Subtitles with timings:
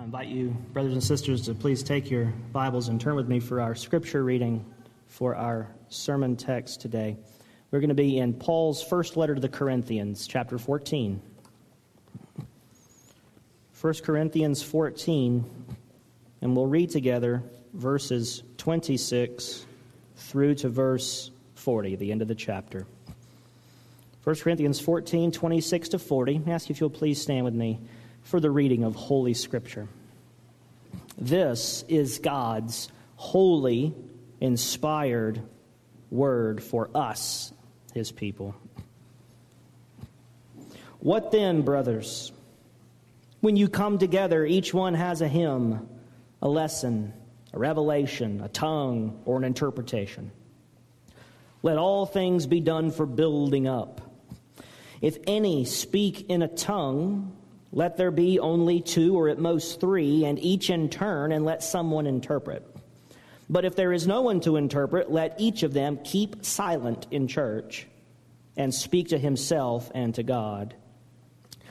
[0.00, 3.38] I invite you, brothers and sisters, to please take your Bibles and turn with me
[3.38, 4.64] for our scripture reading
[5.08, 7.18] for our sermon text today.
[7.70, 11.20] We're going to be in Paul's first letter to the Corinthians, chapter 14.
[13.78, 15.44] 1 Corinthians 14,
[16.40, 17.42] and we'll read together
[17.74, 19.66] verses 26
[20.16, 22.86] through to verse 40, the end of the chapter.
[24.24, 26.40] 1 Corinthians 14, 26 to 40.
[26.46, 27.78] I ask if you'll please stand with me
[28.30, 29.88] for the reading of Holy Scripture.
[31.18, 33.92] This is God's holy,
[34.40, 35.42] inspired
[36.12, 37.52] word for us,
[37.92, 38.54] his people.
[41.00, 42.30] What then, brothers?
[43.40, 45.88] When you come together, each one has a hymn,
[46.40, 47.12] a lesson,
[47.52, 50.30] a revelation, a tongue, or an interpretation.
[51.64, 54.00] Let all things be done for building up.
[55.00, 57.36] If any speak in a tongue,
[57.72, 61.62] let there be only two or at most three, and each in turn, and let
[61.62, 62.66] someone interpret.
[63.48, 67.28] But if there is no one to interpret, let each of them keep silent in
[67.28, 67.86] church
[68.56, 70.74] and speak to himself and to God.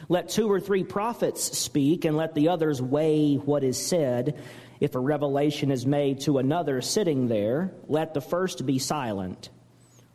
[0.08, 4.42] Let two or three prophets speak, and let the others weigh what is said.
[4.80, 9.50] If a revelation is made to another sitting there, let the first be silent.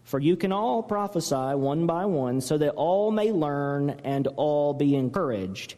[0.05, 4.75] For you can all prophesy one by one, so that all may learn and all
[4.75, 5.75] be encouraged.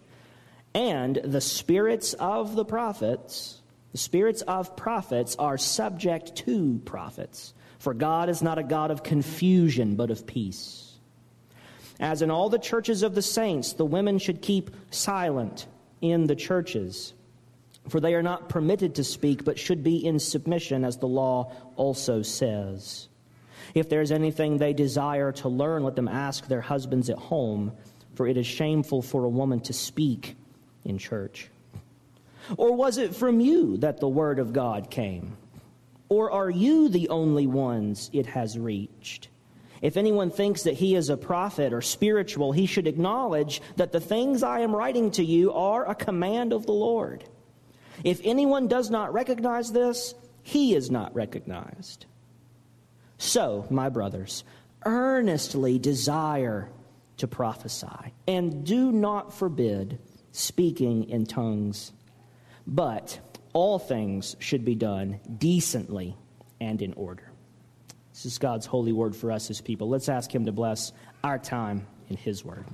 [0.74, 7.54] And the spirits of the prophets, the spirits of prophets are subject to prophets.
[7.78, 10.92] For God is not a God of confusion, but of peace.
[12.00, 15.66] As in all the churches of the saints, the women should keep silent
[16.02, 17.14] in the churches,
[17.88, 21.52] for they are not permitted to speak, but should be in submission, as the law
[21.76, 23.08] also says.
[23.74, 27.72] If there is anything they desire to learn, let them ask their husbands at home,
[28.14, 30.36] for it is shameful for a woman to speak
[30.84, 31.50] in church.
[32.56, 35.36] Or was it from you that the word of God came?
[36.08, 39.28] Or are you the only ones it has reached?
[39.82, 44.00] If anyone thinks that he is a prophet or spiritual, he should acknowledge that the
[44.00, 47.24] things I am writing to you are a command of the Lord.
[48.04, 52.06] If anyone does not recognize this, he is not recognized.
[53.18, 54.44] So, my brothers,
[54.84, 56.70] earnestly desire
[57.18, 59.98] to prophesy, and do not forbid
[60.32, 61.92] speaking in tongues.
[62.66, 63.18] But
[63.52, 66.16] all things should be done decently
[66.60, 67.30] and in order.
[68.12, 69.88] This is God's holy word for us as people.
[69.88, 70.92] Let's ask Him to bless
[71.24, 72.66] our time in His word.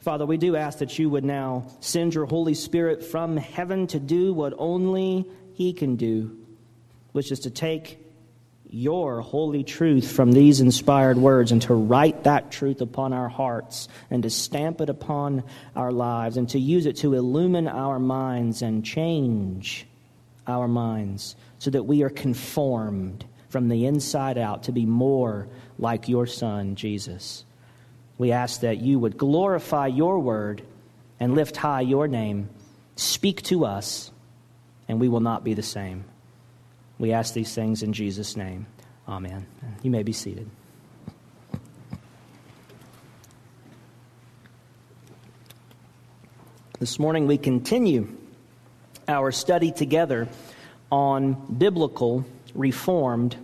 [0.00, 3.98] Father, we do ask that you would now send your Holy Spirit from heaven to
[3.98, 6.36] do what only He can do,
[7.12, 8.03] which is to take
[8.74, 13.88] your holy truth from these inspired words and to write that truth upon our hearts
[14.10, 15.44] and to stamp it upon
[15.76, 19.86] our lives and to use it to illumine our minds and change
[20.48, 25.46] our minds so that we are conformed from the inside out to be more
[25.78, 27.44] like your Son, Jesus.
[28.18, 30.62] We ask that you would glorify your word
[31.20, 32.48] and lift high your name.
[32.96, 34.10] Speak to us,
[34.88, 36.04] and we will not be the same.
[36.98, 38.66] We ask these things in Jesus' name.
[39.08, 39.46] Amen.
[39.82, 40.48] You may be seated.
[46.78, 48.08] This morning we continue
[49.08, 50.28] our study together
[50.90, 53.36] on biblical reformed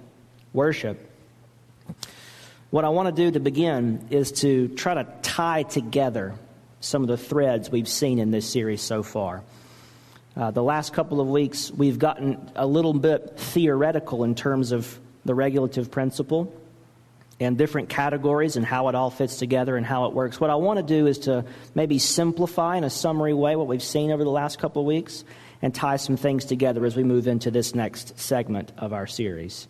[0.52, 1.10] worship.
[2.70, 6.34] What I want to do to begin is to try to tie together
[6.80, 9.42] some of the threads we've seen in this series so far.
[10.36, 14.98] Uh, the last couple of weeks, we've gotten a little bit theoretical in terms of
[15.24, 16.52] the regulative principle
[17.40, 20.38] and different categories and how it all fits together and how it works.
[20.40, 23.82] What I want to do is to maybe simplify in a summary way what we've
[23.82, 25.24] seen over the last couple of weeks
[25.62, 29.68] and tie some things together as we move into this next segment of our series.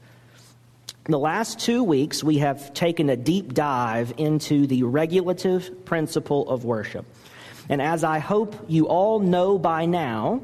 [1.05, 6.65] The last two weeks, we have taken a deep dive into the regulative principle of
[6.65, 7.07] worship.
[7.71, 10.43] And as I hope you all know by now,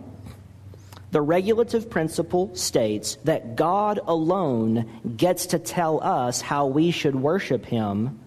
[1.11, 7.67] the regulative principle states that God alone gets to tell us how we should worship
[7.67, 8.21] Him,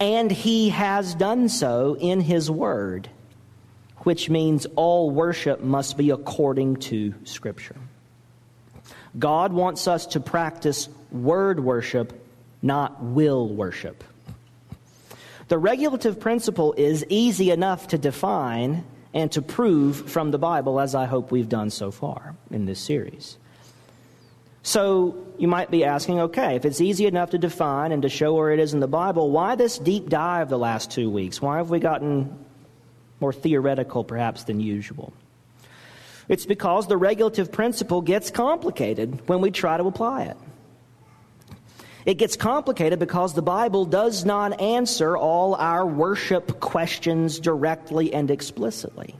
[0.00, 3.10] and He has done so in His Word,
[3.98, 7.76] which means all worship must be according to Scripture.
[9.18, 12.26] God wants us to practice word worship,
[12.62, 14.02] not will worship.
[15.48, 20.94] The regulative principle is easy enough to define and to prove from the Bible, as
[20.94, 23.36] I hope we've done so far in this series.
[24.62, 28.34] So you might be asking, okay, if it's easy enough to define and to show
[28.34, 31.40] where it is in the Bible, why this deep dive the last two weeks?
[31.42, 32.36] Why have we gotten
[33.20, 35.12] more theoretical perhaps than usual?
[36.28, 40.36] It's because the regulative principle gets complicated when we try to apply it.
[42.06, 48.30] It gets complicated because the Bible does not answer all our worship questions directly and
[48.30, 49.14] explicitly.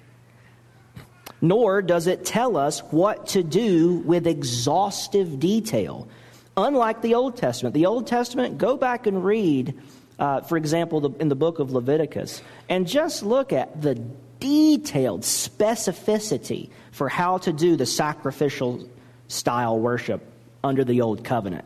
[1.40, 6.08] Nor does it tell us what to do with exhaustive detail.
[6.56, 9.74] Unlike the Old Testament, the Old Testament, go back and read,
[10.18, 13.94] uh, for example, the, in the book of Leviticus, and just look at the
[14.40, 18.86] detailed specificity for how to do the sacrificial
[19.28, 20.22] style worship
[20.62, 21.64] under the Old Covenant.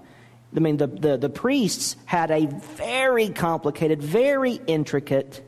[0.54, 5.44] I mean, the, the, the priests had a very complicated, very intricate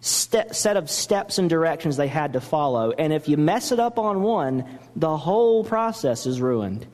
[0.00, 2.92] step, set of steps and directions they had to follow.
[2.92, 6.86] And if you mess it up on one, the whole process is ruined.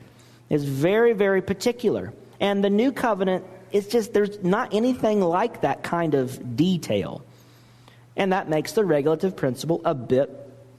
[0.49, 2.13] It's very, very particular.
[2.39, 7.23] And the new covenant, it's just, there's not anything like that kind of detail.
[8.15, 10.29] And that makes the regulative principle a bit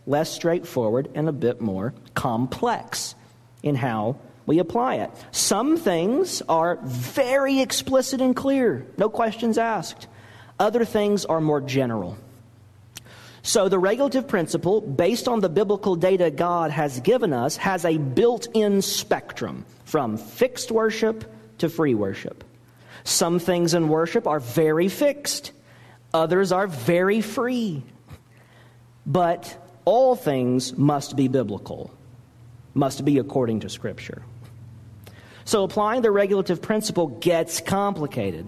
[0.06, 3.14] less straightforward and a bit more complex
[3.62, 4.16] in how
[4.50, 5.12] we apply it.
[5.30, 10.08] Some things are very explicit and clear, no questions asked.
[10.58, 12.18] Other things are more general.
[13.42, 17.96] So, the regulative principle, based on the biblical data God has given us, has a
[17.96, 22.42] built in spectrum from fixed worship to free worship.
[23.04, 25.52] Some things in worship are very fixed,
[26.12, 27.84] others are very free.
[29.06, 31.92] But all things must be biblical,
[32.74, 34.24] must be according to Scripture.
[35.50, 38.46] So applying the regulative principle gets complicated.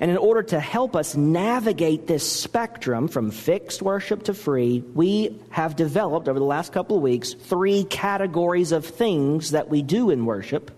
[0.00, 5.40] And in order to help us navigate this spectrum from fixed worship to free, we
[5.48, 10.10] have developed over the last couple of weeks three categories of things that we do
[10.10, 10.70] in worship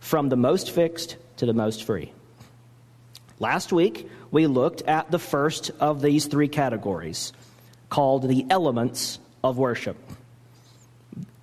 [0.00, 2.10] from the most fixed to the most free.
[3.38, 7.32] Last week, we looked at the first of these three categories
[7.88, 9.96] called the elements of worship.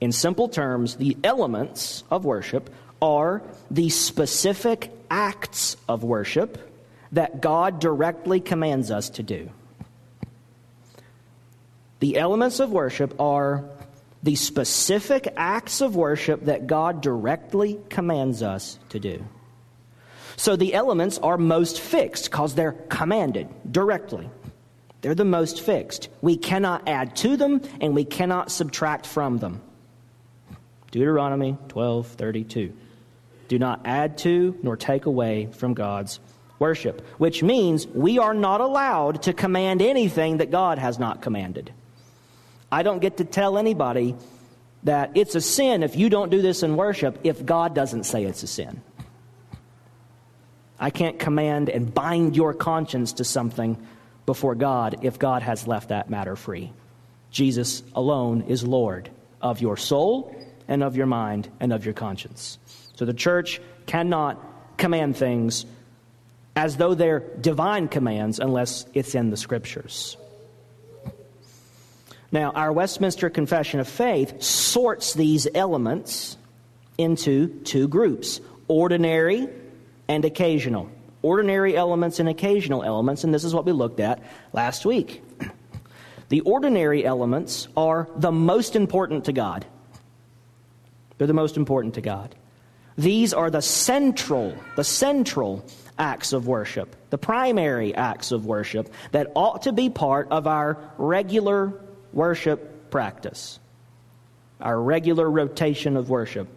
[0.05, 2.69] In simple terms, the elements of worship
[3.01, 3.41] are
[3.71, 6.59] the specific acts of worship
[7.11, 9.49] that God directly commands us to do.
[12.01, 13.65] The elements of worship are
[14.21, 19.25] the specific acts of worship that God directly commands us to do.
[20.37, 24.29] So the elements are most fixed because they're commanded directly.
[25.01, 26.09] They're the most fixed.
[26.21, 29.63] We cannot add to them and we cannot subtract from them.
[30.95, 32.71] Deuteronomy 12:32.
[33.49, 36.21] Do not add to nor take away from God's
[36.57, 41.73] worship, which means we are not allowed to command anything that God has not commanded.
[42.71, 44.15] I don't get to tell anybody
[44.83, 48.23] that it's a sin if you don't do this in worship if God doesn't say
[48.23, 48.81] it's a sin.
[50.79, 53.75] I can't command and bind your conscience to something
[54.25, 56.71] before God if God has left that matter free.
[57.31, 59.09] Jesus alone is Lord
[59.41, 60.33] of your soul
[60.67, 62.57] and of your mind and of your conscience.
[62.95, 65.65] So the church cannot command things
[66.55, 70.17] as though they're divine commands unless it's in the scriptures.
[72.31, 76.37] Now, our Westminster Confession of Faith sorts these elements
[76.97, 79.47] into two groups ordinary
[80.07, 80.89] and occasional.
[81.21, 84.21] Ordinary elements and occasional elements, and this is what we looked at
[84.53, 85.21] last week.
[86.27, 89.63] The ordinary elements are the most important to God.
[91.17, 92.35] They're the most important to God.
[92.97, 95.65] These are the central, the central
[95.97, 100.77] acts of worship, the primary acts of worship that ought to be part of our
[100.97, 101.73] regular
[102.13, 103.59] worship practice,
[104.61, 106.47] our regular rotation of worship.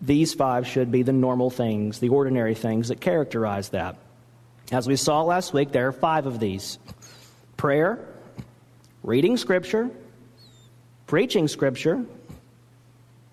[0.00, 3.96] These five should be the normal things, the ordinary things that characterize that.
[4.72, 6.78] As we saw last week, there are five of these
[7.56, 8.04] prayer,
[9.04, 9.90] reading Scripture,
[11.06, 12.04] preaching Scripture,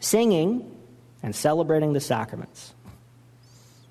[0.04, 0.70] singing,
[1.24, 2.74] and celebrating the sacraments,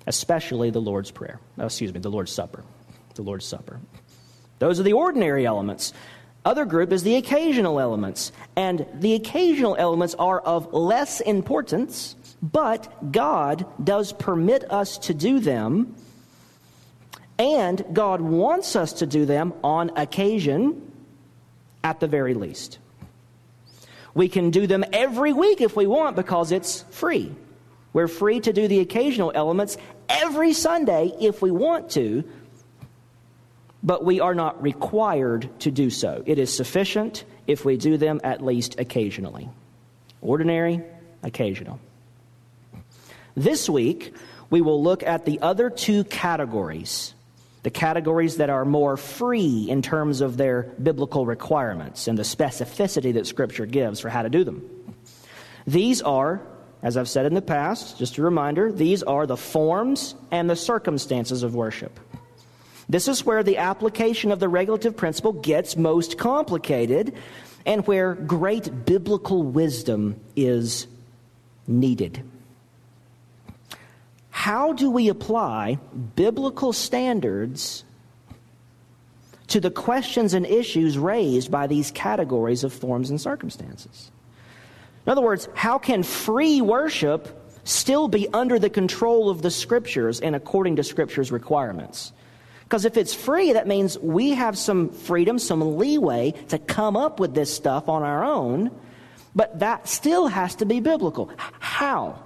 [0.05, 1.39] especially the Lord's Prayer.
[1.57, 2.63] Oh, excuse me, the Lord's Supper.
[3.15, 3.79] The Lord's Supper.
[4.59, 5.91] Those are the ordinary elements.
[6.45, 8.31] Other group is the occasional elements.
[8.55, 15.39] And the occasional elements are of less importance, but God does permit us to do
[15.39, 15.95] them.
[17.39, 20.91] And God wants us to do them on occasion
[21.83, 22.77] at the very least.
[24.13, 27.33] We can do them every week if we want because it's free.
[27.93, 29.77] We're free to do the occasional elements
[30.09, 32.23] every Sunday if we want to,
[33.81, 36.23] but we are not required to do so.
[36.25, 39.49] It is sufficient if we do them at least occasionally.
[40.21, 40.81] Ordinary,
[41.21, 41.79] occasional.
[43.35, 44.13] This week,
[44.49, 47.13] we will look at the other two categories
[47.63, 53.13] the categories that are more free in terms of their biblical requirements and the specificity
[53.13, 54.69] that Scripture gives for how to do them.
[55.65, 56.41] These are,
[56.81, 60.57] as I've said in the past, just a reminder, these are the forms and the
[60.57, 61.99] circumstances of worship.
[62.89, 67.15] This is where the application of the regulative principle gets most complicated
[67.65, 70.87] and where great biblical wisdom is
[71.65, 72.29] needed.
[74.43, 75.75] How do we apply
[76.17, 77.85] biblical standards
[79.47, 84.11] to the questions and issues raised by these categories of forms and circumstances?
[85.05, 87.29] In other words, how can free worship
[87.63, 92.11] still be under the control of the Scriptures and according to Scripture's requirements?
[92.65, 97.17] Because if it's free, that means we have some freedom, some leeway to come up
[97.17, 98.71] with this stuff on our own,
[99.33, 101.31] but that still has to be biblical.
[101.37, 102.19] How?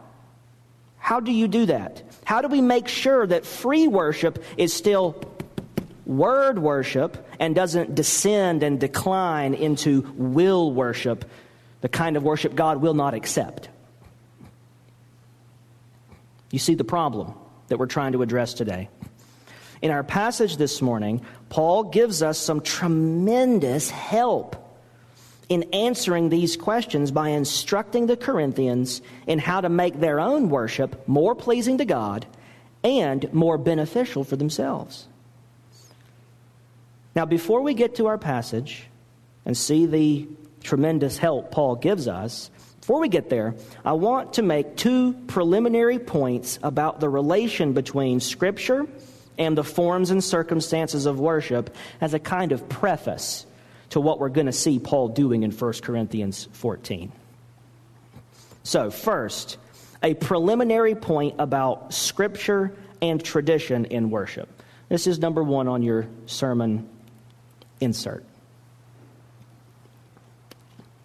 [1.07, 2.03] How do you do that?
[2.25, 5.15] How do we make sure that free worship is still
[6.05, 11.23] word worship and doesn't descend and decline into will worship,
[11.79, 13.69] the kind of worship God will not accept?
[16.51, 17.33] You see the problem
[17.69, 18.89] that we're trying to address today.
[19.81, 24.66] In our passage this morning, Paul gives us some tremendous help
[25.49, 31.07] in answering these questions by instructing the Corinthians in how to make their own worship
[31.07, 32.25] more pleasing to God
[32.83, 35.07] and more beneficial for themselves.
[37.15, 38.85] Now, before we get to our passage
[39.45, 40.27] and see the
[40.61, 42.51] tremendous help Paul gives us,
[42.81, 48.19] before we get there, I want to make two preliminary points about the relation between
[48.19, 48.85] Scripture
[49.37, 53.46] and the forms and circumstances of worship as a kind of preface
[53.89, 57.11] to what we're going to see Paul doing in 1 Corinthians 14.
[58.63, 59.57] So, first,
[60.03, 64.49] a preliminary point about Scripture and tradition in worship.
[64.89, 66.89] This is number one on your sermon
[67.79, 68.25] insert.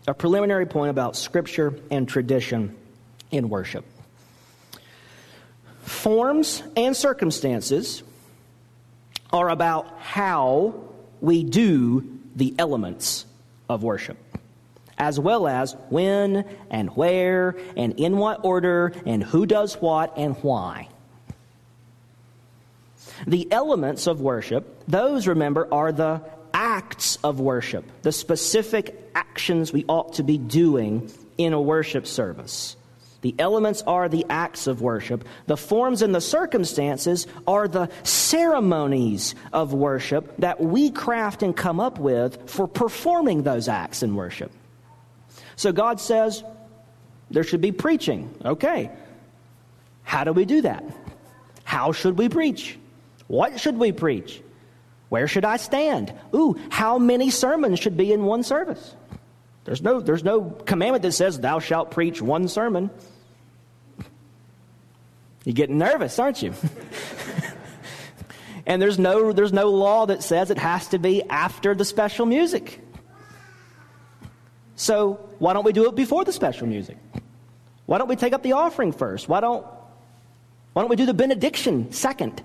[0.06, 2.76] A preliminary point about Scripture and tradition
[3.30, 3.84] in worship.
[5.82, 8.02] Forms and circumstances
[9.32, 10.74] are about how
[11.20, 13.26] we do the elements
[13.68, 14.18] of worship,
[14.98, 20.36] as well as when and where and in what order and who does what and
[20.42, 20.88] why.
[23.26, 26.22] The elements of worship, those, remember, are the
[26.54, 32.76] acts of worship, the specific actions we ought to be doing in a worship service.
[33.22, 35.24] The elements are the acts of worship.
[35.46, 41.80] The forms and the circumstances are the ceremonies of worship that we craft and come
[41.80, 44.52] up with for performing those acts in worship.
[45.54, 46.42] So God says
[47.30, 48.34] there should be preaching.
[48.44, 48.90] Okay.
[50.02, 50.84] How do we do that?
[51.62, 52.76] How should we preach?
[53.28, 54.42] What should we preach?
[55.10, 56.12] Where should I stand?
[56.34, 58.96] Ooh, how many sermons should be in one service?
[59.64, 62.90] There's no, there's no commandment that says, Thou shalt preach one sermon.
[65.44, 66.54] You're getting nervous, aren't you?
[68.66, 72.26] and there's no, there's no law that says it has to be after the special
[72.26, 72.80] music.
[74.76, 76.96] So why don't we do it before the special music?
[77.86, 79.28] Why don't we take up the offering first?
[79.28, 79.66] Why don't,
[80.72, 82.42] why don't we do the benediction second?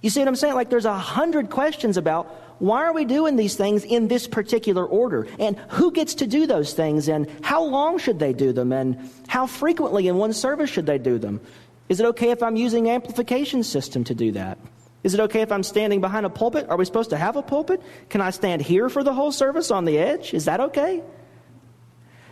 [0.00, 0.54] You see what I'm saying?
[0.54, 4.84] Like there's a hundred questions about why are we doing these things in this particular
[4.84, 5.26] order?
[5.38, 7.08] And who gets to do those things?
[7.08, 8.72] And how long should they do them?
[8.72, 11.40] And how frequently in one service should they do them?
[11.88, 14.58] Is it okay if I'm using amplification system to do that?
[15.02, 16.66] Is it okay if I'm standing behind a pulpit?
[16.70, 17.82] Are we supposed to have a pulpit?
[18.08, 20.32] Can I stand here for the whole service on the edge?
[20.32, 21.02] Is that okay?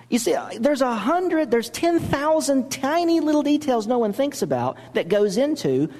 [0.08, 5.08] You see, there's a hundred, there's 10,000 tiny little details no one thinks about that
[5.08, 5.90] goes into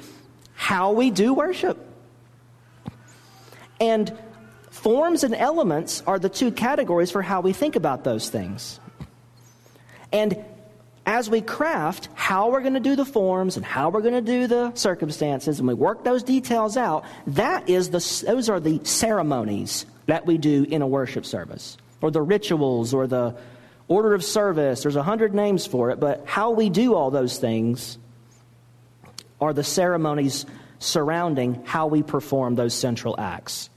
[0.55, 1.91] how we do worship.
[3.83, 4.17] And
[4.71, 8.79] forms and elements are the two categories for how we think about those things.
[10.12, 10.43] And
[11.05, 14.21] as we craft how we're going to do the forms and how we're going to
[14.21, 18.81] do the circumstances, and we work those details out, that is the, those are the
[18.85, 23.35] ceremonies that we do in a worship service, or the rituals, or the
[23.89, 24.83] order of service.
[24.83, 27.99] There's a hundred names for it, but how we do all those things
[29.41, 30.47] are the ceremonies
[30.79, 33.71] surrounding how we perform those central acts.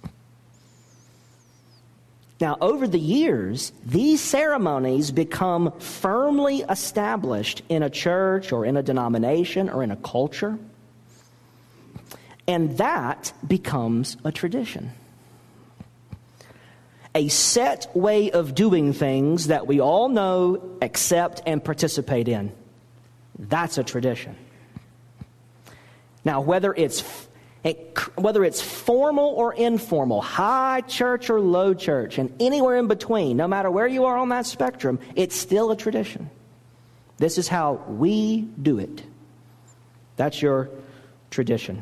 [2.46, 8.84] Now, over the years, these ceremonies become firmly established in a church or in a
[8.84, 10.60] denomination or in a culture.
[12.48, 14.92] And that becomes a tradition.
[17.16, 22.52] A set way of doing things that we all know, accept, and participate in.
[23.40, 24.36] That's a tradition.
[26.24, 27.25] Now, whether it's
[27.66, 33.38] it, whether it's formal or informal, high church or low church, and anywhere in between,
[33.38, 36.30] no matter where you are on that spectrum, it's still a tradition.
[37.18, 39.04] This is how we do it.
[40.16, 40.70] That's your
[41.32, 41.82] tradition,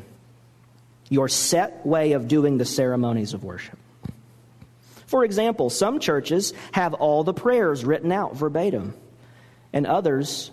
[1.10, 3.78] your set way of doing the ceremonies of worship.
[5.06, 8.94] For example, some churches have all the prayers written out verbatim,
[9.74, 10.50] and others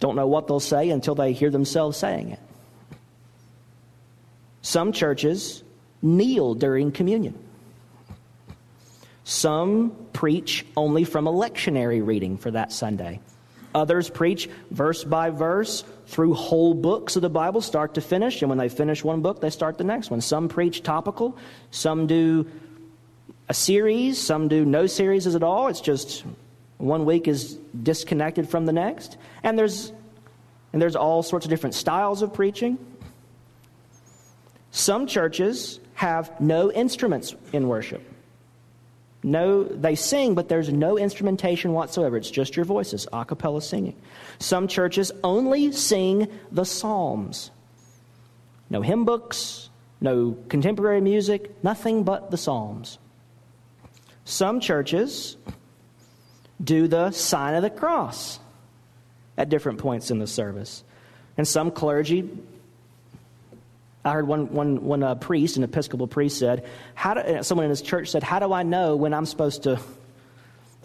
[0.00, 2.40] don't know what they'll say until they hear themselves saying it.
[4.62, 5.62] Some churches
[6.00, 7.38] kneel during communion.
[9.24, 13.20] Some preach only from a lectionary reading for that Sunday.
[13.74, 18.42] Others preach verse by verse through whole books of the Bible, start to finish.
[18.42, 20.20] And when they finish one book, they start the next one.
[20.20, 21.36] Some preach topical.
[21.70, 22.46] Some do
[23.48, 24.18] a series.
[24.18, 25.68] Some do no series at all.
[25.68, 26.24] It's just
[26.78, 29.16] one week is disconnected from the next.
[29.42, 29.92] And there's,
[30.72, 32.76] and there's all sorts of different styles of preaching.
[34.72, 38.02] Some churches have no instruments in worship.
[39.22, 42.16] No, they sing, but there's no instrumentation whatsoever.
[42.16, 43.94] It's just your voices, a cappella singing.
[44.40, 47.52] Some churches only sing the Psalms.
[48.68, 49.68] No hymn books,
[50.00, 52.98] no contemporary music, nothing but the Psalms.
[54.24, 55.36] Some churches
[56.64, 58.40] do the sign of the cross
[59.36, 60.82] at different points in the service.
[61.36, 62.28] And some clergy
[64.04, 67.64] I heard one, one, one uh, priest, an Episcopal priest, said, how do, uh, someone
[67.64, 69.80] in his church said, How do I know when I'm supposed to?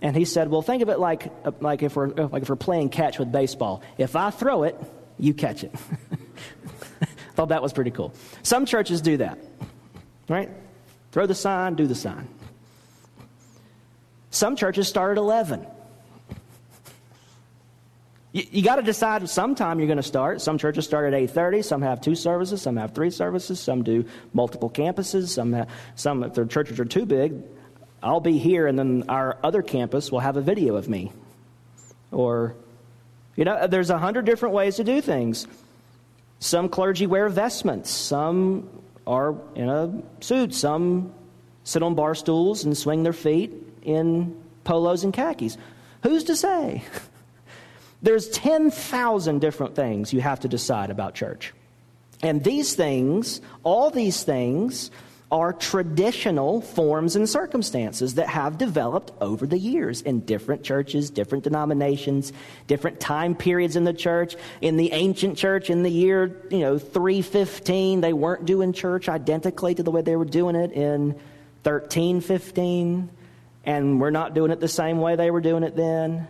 [0.01, 2.55] And he said, Well, think of it like, uh, like, if we're, like if we're
[2.55, 3.81] playing catch with baseball.
[3.97, 4.79] If I throw it,
[5.17, 5.74] you catch it.
[7.36, 8.13] Thought that was pretty cool.
[8.43, 9.39] Some churches do that,
[10.29, 10.50] right?
[11.12, 12.27] Throw the sign, do the sign.
[14.29, 15.65] Some churches start at 11.
[18.38, 20.41] You, you got to decide sometime you're going to start.
[20.41, 21.65] Some churches start at 8.30.
[21.65, 22.62] Some have two services.
[22.62, 23.60] Some have three services.
[23.60, 25.29] Some do multiple campuses.
[25.29, 27.41] Some, have, some if their churches are too big,
[28.03, 31.11] I'll be here and then our other campus will have a video of me.
[32.11, 32.53] Or,
[33.35, 35.48] you know, there's a hundred different ways to do things.
[36.40, 37.90] Some clergy wear vestments.
[37.90, 38.70] Some
[39.07, 40.53] are in a suit.
[40.53, 41.11] Some
[41.64, 45.57] sit on bar stools and swing their feet in polos and khakis.
[46.03, 46.83] Who's to say?
[48.01, 51.53] There's 10,000 different things you have to decide about church.
[52.22, 54.92] And these things, all these things,
[55.29, 61.44] are traditional forms and circumstances that have developed over the years in different churches, different
[61.44, 62.31] denominations,
[62.68, 64.38] different time periods in the church.
[64.62, 69.75] In the ancient church, in the year, you know, 315, they weren't doing church identically
[69.75, 71.10] to the way they were doing it in
[71.64, 73.10] 1315,
[73.66, 76.25] and we're not doing it the same way they were doing it then.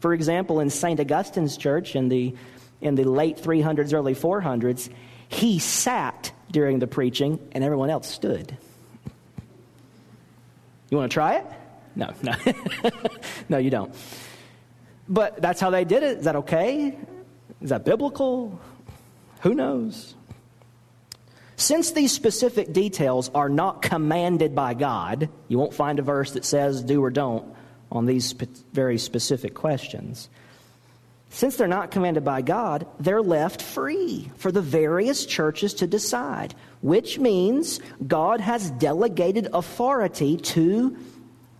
[0.00, 1.00] For example, in St.
[1.00, 2.34] Augustine's church in the,
[2.80, 4.88] in the late 300s, early 400s,
[5.28, 8.56] he sat during the preaching and everyone else stood.
[10.90, 11.46] You want to try it?
[11.94, 12.32] No, no.
[13.48, 13.94] no, you don't.
[15.08, 16.18] But that's how they did it.
[16.18, 16.96] Is that okay?
[17.60, 18.58] Is that biblical?
[19.40, 20.14] Who knows?
[21.56, 26.44] Since these specific details are not commanded by God, you won't find a verse that
[26.44, 27.52] says do or don't
[27.90, 28.32] on these
[28.72, 30.28] very specific questions.
[31.30, 36.54] Since they're not commanded by God, they're left free for the various churches to decide,
[36.80, 40.96] which means God has delegated authority to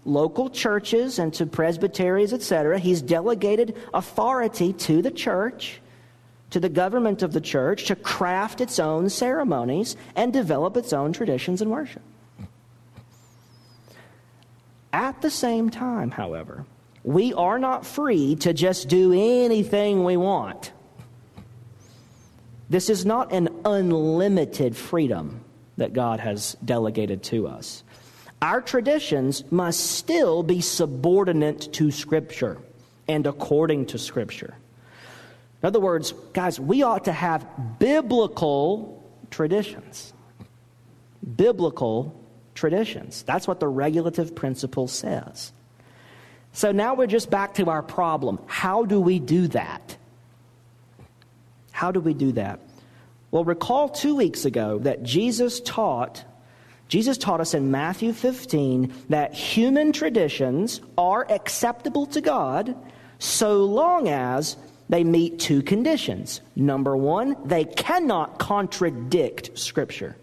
[0.05, 2.79] local churches and to presbyteries, etc.
[2.79, 5.81] He's delegated authority to the church,
[6.51, 11.13] to the government of the church, to craft its own ceremonies and develop its own
[11.13, 12.03] traditions and worship.
[14.93, 16.65] At the same time, however,
[17.05, 20.73] we are not free to just do anything we want.
[22.71, 25.43] This is not an unlimited freedom
[25.77, 27.83] that God has delegated to us.
[28.43, 32.59] Our traditions must still be subordinate to Scripture
[33.09, 34.55] and according to Scripture.
[35.63, 37.47] In other words, guys, we ought to have
[37.79, 40.13] biblical traditions.
[41.37, 42.15] Biblical
[42.59, 43.23] traditions.
[43.23, 45.53] That's what the regulative principle says.
[46.53, 48.41] So now we're just back to our problem.
[48.47, 49.97] How do we do that?
[51.71, 52.59] How do we do that?
[53.31, 56.25] Well, recall two weeks ago that Jesus taught
[56.89, 62.75] Jesus taught us in Matthew 15 that human traditions are acceptable to God
[63.19, 64.57] so long as
[64.89, 66.41] they meet two conditions.
[66.57, 70.17] Number one, they cannot contradict Scripture.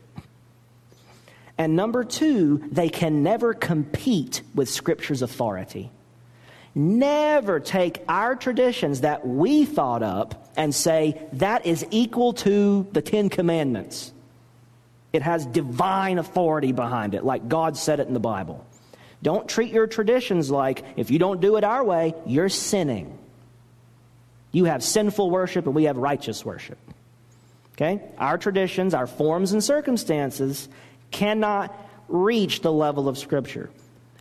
[1.58, 5.92] And number two, they can never compete with Scripture's authority.
[6.74, 13.02] Never take our traditions that we thought up and say that is equal to the
[13.02, 14.12] Ten Commandments.
[15.14, 18.66] It has divine authority behind it, like God said it in the Bible.
[19.24, 23.18] Don't treat your traditions like if you don't do it our way, you're sinning.
[24.52, 26.78] You have sinful worship and we have righteous worship.
[27.74, 28.02] Okay?
[28.18, 30.68] Our traditions, our forms and circumstances
[31.16, 31.74] cannot
[32.10, 33.70] reach the level of Scripture.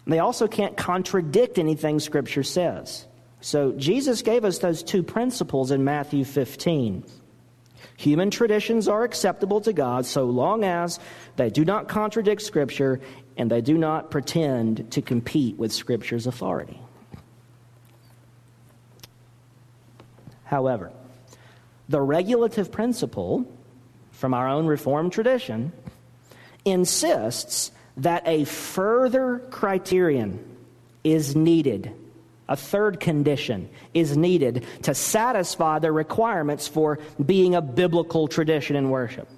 [0.06, 3.06] They also can't contradict anything Scripture says.
[3.40, 7.04] So Jesus gave us those two principles in Matthew 15.
[7.96, 11.00] Human traditions are acceptable to God so long as
[11.34, 13.00] they do not contradict Scripture
[13.36, 16.78] and they do not pretend to compete with Scripture's authority.
[20.44, 20.92] However,
[21.88, 23.44] the regulative principle
[24.12, 25.72] from our own Reformed tradition
[26.64, 30.38] insists that a further criterion
[31.02, 31.92] is needed.
[32.48, 38.90] A third condition is needed to satisfy the requirements for being a biblical tradition in
[38.90, 39.28] worship.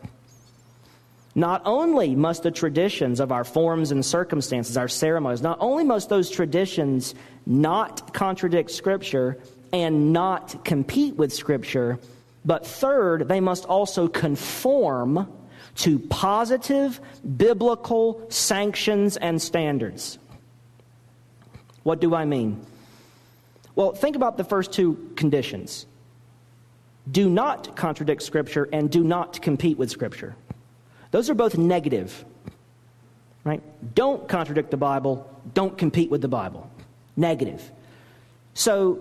[1.34, 6.08] Not only must the traditions of our forms and circumstances, our ceremonies, not only must
[6.08, 9.38] those traditions not contradict Scripture
[9.72, 11.98] and not compete with Scripture,
[12.44, 15.30] but third, they must also conform
[15.76, 17.00] to positive
[17.36, 20.18] biblical sanctions and standards.
[21.82, 22.64] What do I mean?
[23.74, 25.86] Well, think about the first two conditions
[27.10, 30.34] do not contradict Scripture and do not compete with Scripture.
[31.12, 32.24] Those are both negative,
[33.44, 33.62] right?
[33.94, 36.68] Don't contradict the Bible, don't compete with the Bible.
[37.16, 37.62] Negative.
[38.54, 38.98] So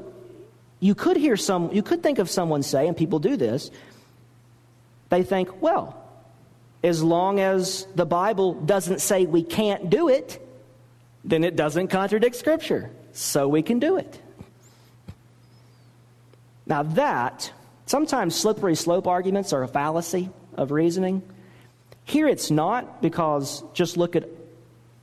[0.79, 3.71] you could hear some, you could think of someone say, and people do this,
[5.09, 6.04] they think, well,
[6.83, 10.41] as long as the Bible doesn't say we can't do it,
[11.23, 12.91] then it doesn't contradict Scripture.
[13.11, 14.21] So we can do it.
[16.67, 17.51] Now, that,
[17.85, 21.21] sometimes slippery slope arguments are a fallacy of reasoning.
[22.03, 24.27] Here it's not because just look at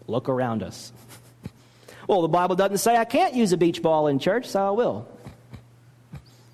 [0.06, 0.92] look around us.
[2.08, 4.70] well, the Bible doesn't say I can't use a beach ball in church, so I
[4.70, 5.08] will.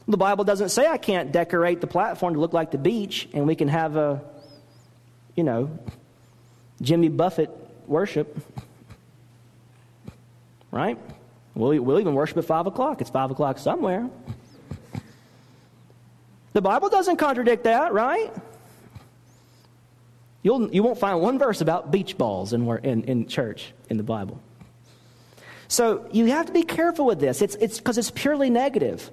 [0.06, 3.46] The Bible doesn't say I can't decorate the platform to look like the beach and
[3.46, 4.22] we can have a
[5.38, 5.70] you know,
[6.82, 7.48] Jimmy Buffett
[7.86, 8.36] worship.
[10.72, 10.98] Right?
[11.54, 13.00] We'll, we'll even worship at 5 o'clock.
[13.00, 14.10] It's 5 o'clock somewhere.
[16.54, 18.32] The Bible doesn't contradict that, right?
[20.42, 24.02] You'll, you won't find one verse about beach balls in, in, in church in the
[24.02, 24.40] Bible.
[25.68, 27.42] So you have to be careful with this.
[27.42, 29.08] It's because it's, it's purely negative.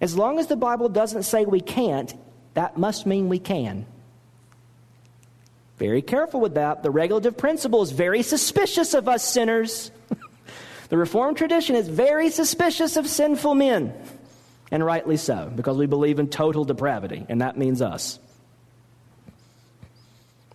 [0.00, 2.14] As long as the Bible doesn't say we can't,
[2.54, 3.84] that must mean we can.
[5.82, 6.84] Very careful with that.
[6.84, 9.90] The regulative principle is very suspicious of us sinners.
[10.90, 13.92] the Reformed tradition is very suspicious of sinful men,
[14.70, 18.20] and rightly so, because we believe in total depravity, and that means us.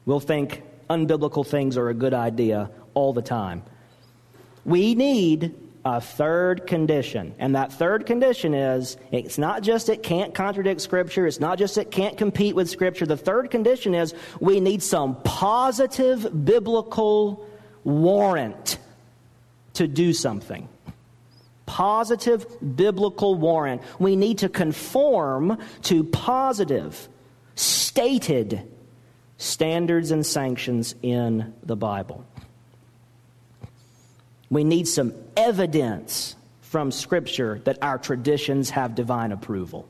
[0.06, 3.64] We'll think unbiblical things are a good idea all the time.
[4.64, 5.54] We need
[5.88, 7.34] a third condition.
[7.40, 11.78] And that third condition is it's not just it can't contradict Scripture, it's not just
[11.78, 13.06] it can't compete with Scripture.
[13.06, 17.48] The third condition is we need some positive biblical
[17.84, 18.78] warrant
[19.76, 20.68] to do something.
[21.66, 22.46] Positive
[22.76, 23.82] biblical warrant.
[23.98, 27.08] We need to conform to positive,
[27.56, 28.68] stated
[29.38, 32.26] standards and sanctions in the Bible.
[34.50, 39.88] We need some evidence from Scripture that our traditions have divine approval.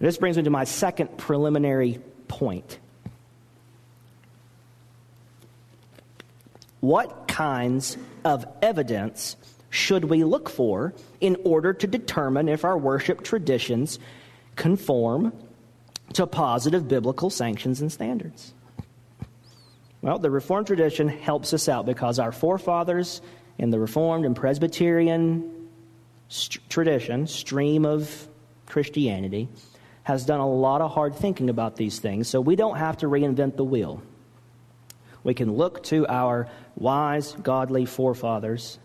[0.00, 2.78] This brings me to my second preliminary point.
[6.80, 9.36] What kinds of evidence
[9.70, 13.98] should we look for in order to determine if our worship traditions
[14.54, 15.32] conform
[16.12, 18.54] to positive biblical sanctions and standards?
[20.00, 23.20] Well, the Reformed tradition helps us out because our forefathers
[23.58, 25.68] in the Reformed and Presbyterian
[26.28, 28.28] st- tradition, stream of
[28.66, 29.48] Christianity,
[30.04, 33.06] has done a lot of hard thinking about these things, so we don't have to
[33.06, 34.00] reinvent the wheel.
[35.24, 38.78] We can look to our wise, godly forefathers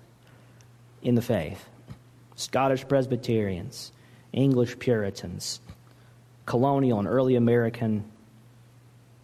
[1.03, 1.63] in the faith
[2.35, 3.91] Scottish Presbyterians,
[4.31, 5.61] English Puritans,
[6.47, 8.03] colonial and early American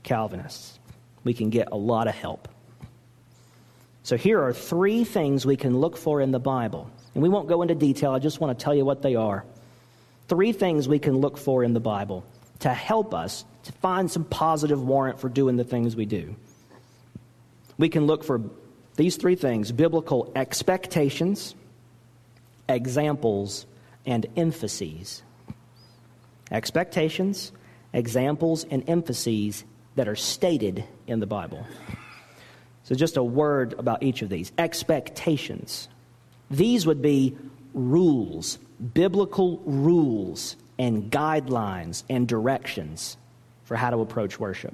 [0.04, 0.79] Calvinists
[1.24, 2.48] we can get a lot of help.
[4.04, 6.90] So, here are three things we can look for in the Bible.
[7.14, 9.46] And we won't go into detail, I just want to tell you what they are.
[10.28, 12.24] Three things we can look for in the Bible
[12.60, 16.36] to help us to find some positive warrant for doing the things we do.
[17.78, 18.42] We can look for
[18.96, 21.56] these three things biblical expectations,
[22.68, 23.66] examples,
[24.06, 25.24] and emphases.
[26.52, 27.52] Expectations,
[27.94, 29.64] examples and emphases
[30.00, 31.68] that are stated in the Bible.
[32.84, 35.90] So, just a word about each of these expectations.
[36.50, 37.36] These would be
[37.74, 38.60] rules,
[38.94, 43.18] biblical rules, and guidelines and directions
[43.66, 44.74] for how to approach worship.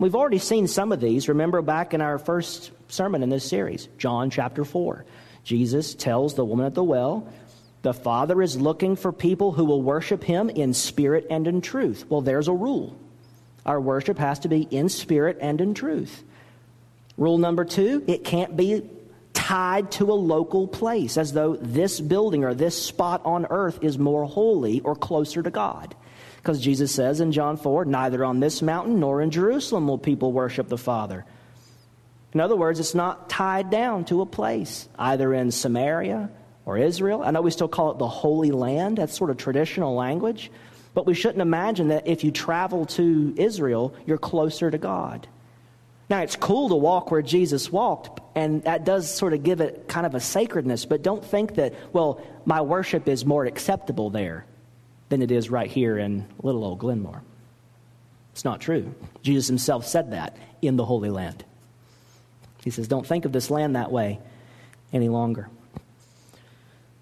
[0.00, 1.28] We've already seen some of these.
[1.28, 5.04] Remember back in our first sermon in this series, John chapter 4.
[5.44, 7.32] Jesus tells the woman at the well,
[7.82, 12.06] the Father is looking for people who will worship him in spirit and in truth.
[12.08, 12.98] Well, there's a rule.
[13.66, 16.22] Our worship has to be in spirit and in truth.
[17.16, 18.82] Rule number two, it can't be
[19.32, 23.98] tied to a local place, as though this building or this spot on earth is
[23.98, 25.94] more holy or closer to God.
[26.36, 30.32] Because Jesus says in John 4, neither on this mountain nor in Jerusalem will people
[30.32, 31.24] worship the Father.
[32.32, 36.30] In other words, it's not tied down to a place, either in Samaria
[36.66, 37.22] or Israel.
[37.22, 40.50] I know we still call it the Holy Land, that's sort of traditional language.
[40.94, 45.26] But we shouldn't imagine that if you travel to Israel, you're closer to God.
[46.08, 49.88] Now, it's cool to walk where Jesus walked, and that does sort of give it
[49.88, 54.44] kind of a sacredness, but don't think that, well, my worship is more acceptable there
[55.08, 57.22] than it is right here in little old Glenmore.
[58.32, 58.94] It's not true.
[59.22, 61.44] Jesus himself said that in the Holy Land.
[62.62, 64.18] He says, don't think of this land that way
[64.92, 65.48] any longer.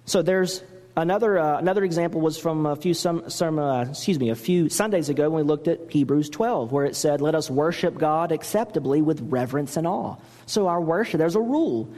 [0.04, 0.62] So there's
[0.94, 4.68] Another, uh, another example was from a few, some, some uh, excuse me, a few
[4.68, 8.30] Sundays ago when we looked at Hebrews 12, where it said, Let us worship God
[8.30, 10.16] acceptably with reverence and awe.
[10.44, 11.88] So, our worship, there's a rule.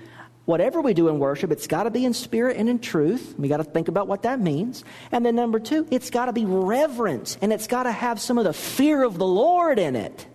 [0.45, 3.35] Whatever we do in worship, it's got to be in spirit and in truth.
[3.37, 4.85] We got to think about what that means.
[5.11, 8.39] And then, number two, it's got to be reverent and it's got to have some
[8.39, 10.27] of the fear of the Lord in it.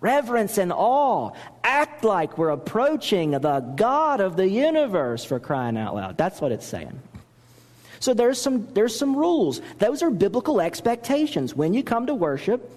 [0.00, 1.32] Reverence and awe.
[1.62, 6.16] Act like we're approaching the God of the universe for crying out loud.
[6.16, 7.00] That's what it's saying.
[8.00, 9.60] So there's some, there's some rules.
[9.78, 11.54] Those are biblical expectations.
[11.54, 12.68] When you come to worship,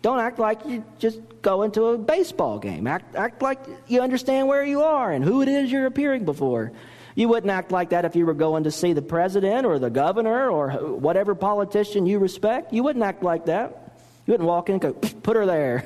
[0.00, 2.86] don't act like you just go into a baseball game.
[2.86, 6.72] Act, act like you understand where you are and who it is you're appearing before.
[7.14, 9.90] You wouldn't act like that if you were going to see the president or the
[9.90, 12.72] governor or whatever politician you respect.
[12.72, 13.98] You wouldn't act like that.
[14.26, 15.84] You wouldn't walk in and go, put her there.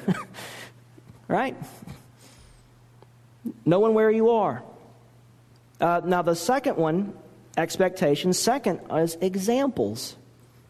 [1.29, 1.57] right?
[3.65, 4.63] Knowing where you are.
[5.81, 7.13] Uh, now, the second one
[7.57, 8.39] expectations.
[8.39, 10.17] Second is examples.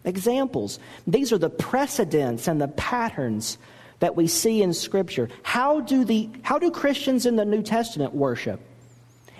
[0.04, 0.78] Examples.
[1.06, 3.58] These are the precedents and the patterns
[3.98, 5.28] that we see in Scripture.
[5.42, 8.60] How do, the, how do Christians in the New Testament worship?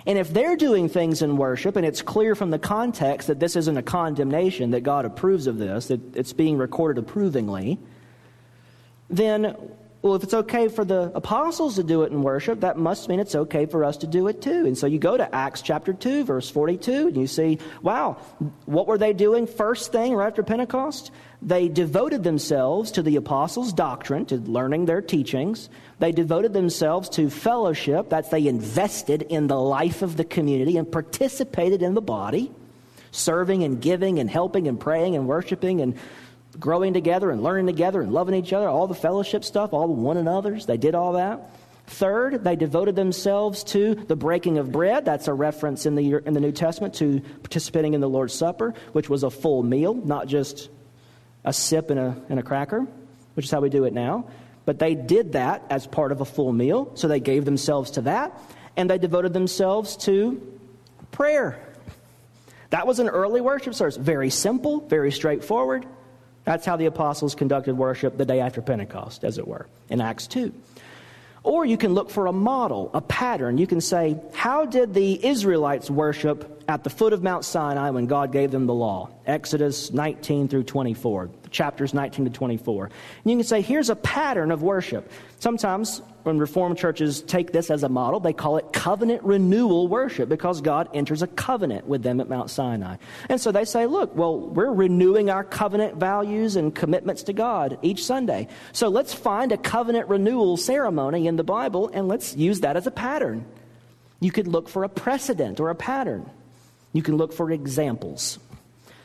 [0.05, 3.55] And if they're doing things in worship, and it's clear from the context that this
[3.57, 7.77] isn't a condemnation, that God approves of this, that it's being recorded approvingly,
[9.09, 9.55] then
[10.07, 13.19] well, if it's okay for the apostles to do it in worship, that must mean
[13.19, 14.65] it's okay for us to do it too.
[14.65, 18.13] And so you go to Acts chapter 2, verse 42, and you see, wow,
[18.65, 21.11] what were they doing first thing right after Pentecost?
[21.41, 25.69] They devoted themselves to the apostles' doctrine, to learning their teachings.
[25.99, 28.09] They devoted themselves to fellowship.
[28.09, 32.51] That's they invested in the life of the community and participated in the body,
[33.11, 35.95] serving and giving and helping and praying and worshiping and
[36.59, 39.93] growing together and learning together and loving each other, all the fellowship stuff, all the
[39.93, 40.65] one another's.
[40.65, 41.51] They did all that.
[41.87, 45.05] Third, they devoted themselves to the breaking of bread.
[45.05, 48.73] That's a reference in the, in the New Testament to participating in the Lord's Supper,
[48.91, 50.69] which was a full meal, not just
[51.45, 52.85] a sip and a, and a cracker,
[53.35, 54.25] which is how we do it now.
[54.65, 58.01] But they did that as part of a full meal, so they gave themselves to
[58.01, 58.37] that,
[58.75, 60.41] and they devoted themselves to
[61.11, 61.57] prayer.
[62.71, 63.95] That was an early worship service.
[63.95, 65.85] Very simple, very straightforward.
[66.47, 70.27] That's how the apostles conducted worship the day after Pentecost, as it were, in Acts
[70.27, 70.53] 2.
[71.43, 73.57] Or you can look for a model, a pattern.
[73.57, 78.07] You can say, how did the Israelites worship at the foot of Mount Sinai when
[78.07, 79.09] God gave them the law?
[79.25, 82.85] Exodus 19 through 24, chapters 19 to 24.
[82.85, 82.93] And
[83.25, 85.11] you can say, here's a pattern of worship.
[85.39, 90.27] Sometimes when Reformed churches take this as a model, they call it covenant renewal worship
[90.27, 92.97] because God enters a covenant with them at Mount Sinai.
[93.29, 97.79] And so they say, look, well, we're renewing our covenant values and commitments to God
[97.81, 98.49] each Sunday.
[98.73, 102.87] So let's find a covenant renewal ceremony in the Bible and let's use that as
[102.87, 103.45] a pattern.
[104.19, 106.29] You could look for a precedent or a pattern.
[106.93, 108.39] You can look for examples.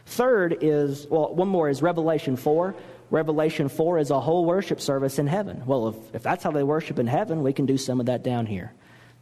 [0.06, 2.74] Third is, well, one more is Revelation 4.
[3.10, 5.62] Revelation 4 is a whole worship service in heaven.
[5.66, 8.22] Well, if, if that's how they worship in heaven, we can do some of that
[8.22, 8.72] down here.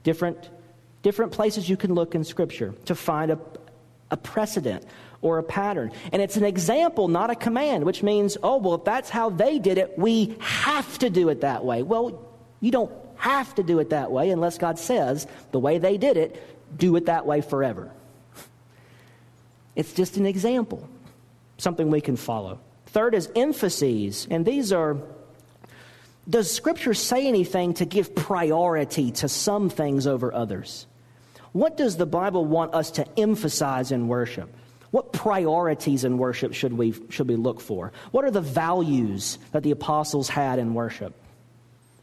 [0.05, 0.49] Different,
[1.03, 3.38] different places you can look in Scripture to find a,
[4.11, 4.85] a precedent
[5.23, 5.92] or a pattern.
[6.12, 9.59] And it's an example, not a command, which means, oh, well, if that's how they
[9.59, 11.83] did it, we have to do it that way.
[11.83, 12.27] Well,
[12.61, 16.16] you don't have to do it that way unless God says the way they did
[16.16, 16.42] it,
[16.79, 17.90] do it that way forever.
[19.81, 20.87] It's just an example,
[21.57, 22.61] something we can follow.
[22.88, 24.99] Third is emphases, and these are
[26.29, 30.87] does Scripture say anything to give priority to some things over others?
[31.53, 34.55] What does the Bible want us to emphasize in worship?
[34.90, 37.90] What priorities in worship should we, should we look for?
[38.11, 41.14] What are the values that the apostles had in worship?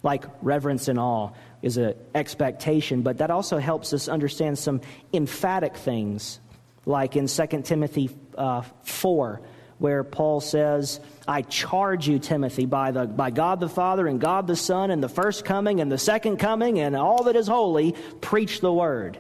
[0.02, 1.30] Like reverence and awe
[1.62, 4.82] is an expectation, but that also helps us understand some
[5.14, 6.40] emphatic things,
[6.88, 9.42] like in 2 Timothy uh, 4,
[9.78, 14.48] where Paul says, I charge you, Timothy, by, the, by God the Father and God
[14.48, 17.94] the Son and the first coming and the second coming and all that is holy,
[18.22, 19.20] preach the word.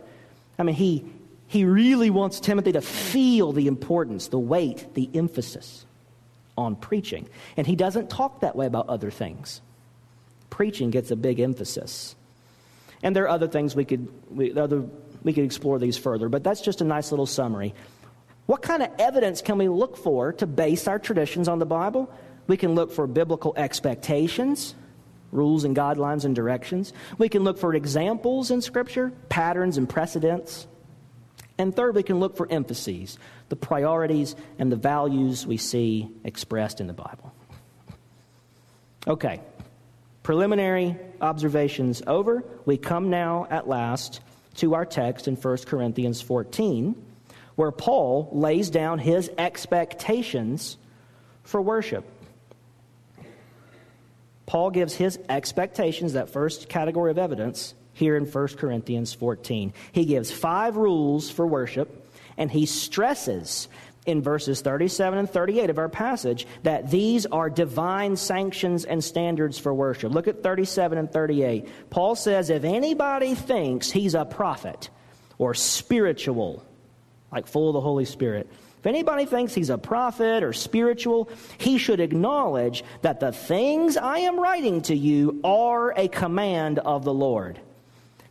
[0.58, 1.06] I mean, he,
[1.48, 5.86] he really wants Timothy to feel the importance, the weight, the emphasis
[6.58, 7.28] on preaching.
[7.58, 9.62] And he doesn't talk that way about other things.
[10.50, 12.16] Preaching gets a big emphasis.
[13.04, 14.86] And there are other things we could, we, other,
[15.28, 17.76] we could explore these further, but that's just a nice little summary.
[18.46, 22.10] What kind of evidence can we look for to base our traditions on the Bible?
[22.48, 24.74] We can look for biblical expectations,
[25.34, 26.94] rules and guidelines and directions.
[27.18, 30.66] We can look for examples in Scripture, patterns and precedents.
[31.58, 36.80] And third, we can look for emphases, the priorities and the values we see expressed
[36.80, 37.34] in the Bible.
[39.06, 39.42] Okay,
[40.24, 42.46] preliminary observations over.
[42.66, 44.22] We come now at last
[44.58, 46.96] to our text in 1 Corinthians 14
[47.58, 50.78] where Paul lays down his expectations
[51.44, 52.06] for worship.
[54.46, 59.74] Paul gives his expectations, that first category of evidence, here in 1 Corinthians 14.
[59.92, 63.68] He gives five rules for worship, and he stresses
[64.08, 69.60] in verses 37 and 38 of our passage that these are divine sanctions and standards
[69.60, 70.12] for worship.
[70.12, 71.68] Look at 37 and 38.
[71.90, 74.90] Paul says, If anybody thinks he's a prophet
[75.38, 76.66] or spiritual,
[77.32, 78.50] like full of the Holy Spirit.
[78.80, 84.20] If anybody thinks he's a prophet or spiritual, he should acknowledge that the things I
[84.20, 87.60] am writing to you are a command of the Lord.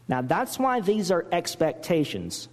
[0.09, 2.49] Now, that's why these are expectations,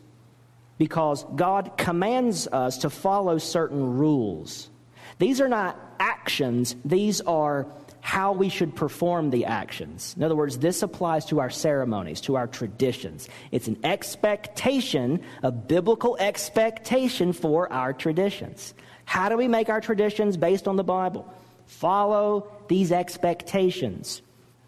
[0.77, 4.69] because God commands us to follow certain rules.
[5.19, 7.67] These are not actions, these are
[8.03, 10.13] how we should perform the actions.
[10.17, 13.29] In other words, this applies to our ceremonies, to our traditions.
[13.51, 18.73] It's an expectation, a biblical expectation for our traditions.
[19.05, 21.33] How do we make our traditions based on the Bible?
[21.65, 24.21] Follow these expectations.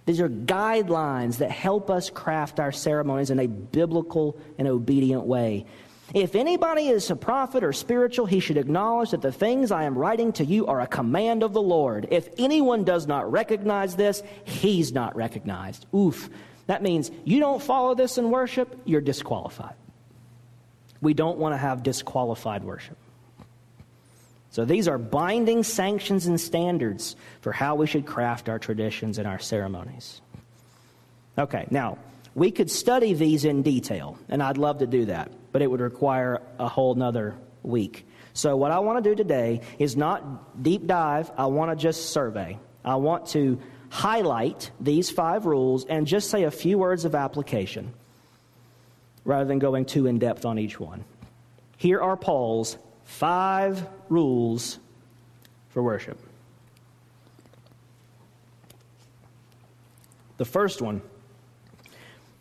[0.06, 5.66] These are guidelines that help us craft our ceremonies in a biblical and obedient way.
[6.14, 9.98] If anybody is a prophet or spiritual, he should acknowledge that the things I am
[9.98, 12.08] writing to you are a command of the Lord.
[12.12, 15.88] If anyone does not recognize this, he's not recognized.
[15.96, 16.30] Oof.
[16.68, 19.76] That means you don't follow this in worship, you're disqualified.
[21.02, 22.98] We don't want to have disqualified worship.
[24.52, 29.28] So these are binding sanctions and standards for how we should craft our traditions and
[29.28, 30.22] our ceremonies.
[31.38, 31.98] Okay, now,
[32.36, 35.80] we could study these in detail, and I'd love to do that but it would
[35.80, 38.06] require a whole nother week.
[38.34, 42.10] So, what I want to do today is not deep dive, I want to just
[42.10, 42.60] survey.
[42.84, 47.94] I want to highlight these five rules and just say a few words of application
[49.24, 51.06] rather than going too in depth on each one.
[51.78, 54.78] Here are Paul's five rules
[55.70, 56.20] for worship.
[60.36, 61.02] The first one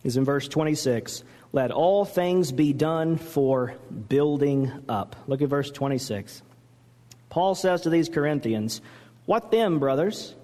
[0.02, 1.22] is in verse 26
[1.54, 3.76] let all things be done for
[4.08, 5.14] building up.
[5.28, 6.42] Look at verse 26.
[7.30, 8.80] Paul says to these Corinthians,
[9.26, 10.34] What then, brothers?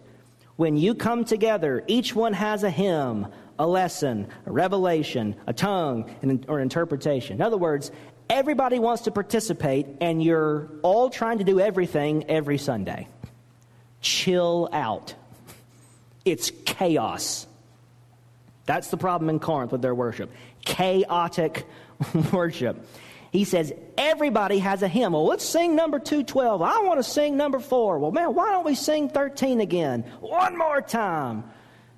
[0.55, 3.27] When you come together, each one has a hymn,
[3.59, 7.35] a lesson, a revelation, a tongue, or interpretation.
[7.35, 7.91] In other words,
[8.29, 13.09] everybody wants to participate, and you're all trying to do everything every Sunday.
[14.01, 15.17] Chill out.
[16.25, 17.49] It's chaos.
[18.67, 20.31] That's the problem in Corinth with their worship
[20.65, 21.67] chaotic
[22.33, 22.87] worship.
[23.33, 25.13] He says, everybody has a hymn.
[25.13, 26.63] Well, let's sing number 212.
[26.63, 27.99] I want to sing number 4.
[28.01, 30.03] Well, man, why don't we sing 13 again?
[30.21, 31.45] One more time.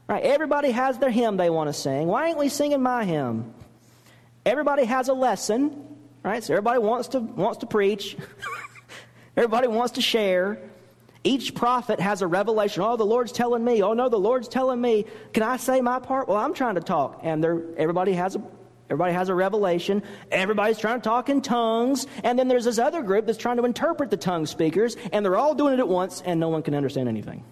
[0.09, 0.23] Right?
[0.23, 2.07] Everybody has their hymn they want to sing.
[2.07, 3.55] Why ain't we singing my hymn?
[4.45, 5.87] Everybody has a lesson,
[6.23, 6.43] right?
[6.43, 8.17] So everybody wants to wants to preach.
[9.37, 10.59] everybody wants to share.
[11.25, 12.83] Each prophet has a revelation.
[12.83, 13.83] Oh, the Lord's telling me.
[13.83, 15.07] Oh, no, the Lord's telling me.
[15.33, 16.27] Can I say my part?
[16.27, 17.21] Well, I'm trying to talk.
[17.23, 17.45] And
[17.77, 18.43] everybody has a
[18.93, 20.03] Everybody has a revelation.
[20.31, 22.07] Everybody's trying to talk in tongues.
[22.25, 25.39] And then there's this other group that's trying to interpret the tongue speakers, and they're
[25.39, 27.43] all doing it at once, and no one can understand anything.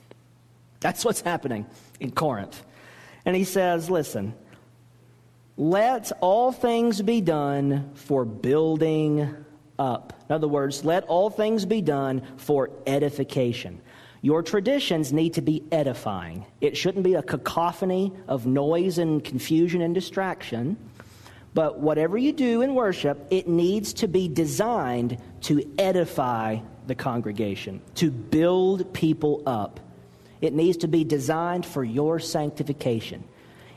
[0.80, 1.64] That's what's happening
[2.00, 2.62] in Corinth.
[3.24, 4.34] And he says, Listen,
[5.56, 9.46] let all things be done for building
[9.78, 10.12] up.
[10.28, 13.80] In other words, let all things be done for edification.
[14.20, 16.44] Your traditions need to be edifying.
[16.60, 20.76] It shouldn't be a cacophony of noise and confusion and distraction.
[21.54, 27.80] But whatever you do in worship, it needs to be designed to edify the congregation,
[27.96, 29.80] to build people up.
[30.40, 33.24] It needs to be designed for your sanctification.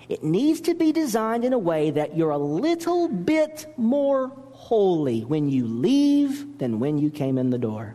[0.09, 4.31] It needs to be designed in a way that you're a little bit more
[4.71, 7.93] holy when you leave than when you came in the door.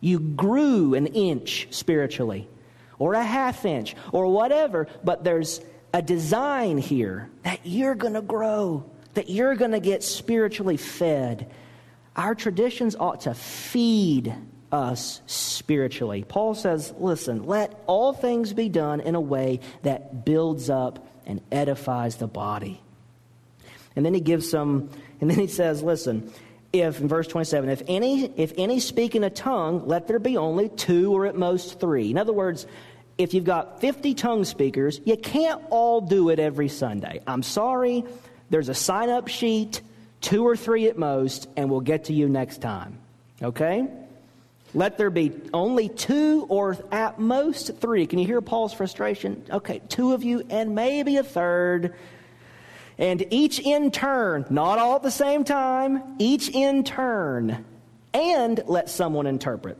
[0.00, 2.48] You grew an inch spiritually,
[2.98, 5.60] or a half inch, or whatever, but there's
[5.92, 8.82] a design here that you're going to grow,
[9.12, 11.50] that you're going to get spiritually fed.
[12.16, 14.34] Our traditions ought to feed
[14.72, 16.24] us spiritually.
[16.26, 21.42] Paul says, listen, let all things be done in a way that builds up and
[21.52, 22.80] edifies the body.
[23.94, 24.88] And then he gives some,
[25.20, 26.32] and then he says, listen,
[26.72, 30.36] if in verse 27 if any if any speak in a tongue let there be
[30.36, 32.10] only two or at most three.
[32.10, 32.66] In other words
[33.18, 37.22] if you've got 50 tongue speakers you can't all do it every sunday.
[37.26, 38.04] I'm sorry
[38.50, 39.80] there's a sign up sheet
[40.20, 42.98] two or three at most and we'll get to you next time.
[43.42, 43.88] Okay?
[44.72, 48.06] Let there be only two or at most three.
[48.06, 49.44] Can you hear paul's frustration?
[49.50, 51.94] Okay two of you and maybe a third
[53.00, 57.64] and each in turn, not all at the same time, each in turn,
[58.12, 59.78] and let someone interpret.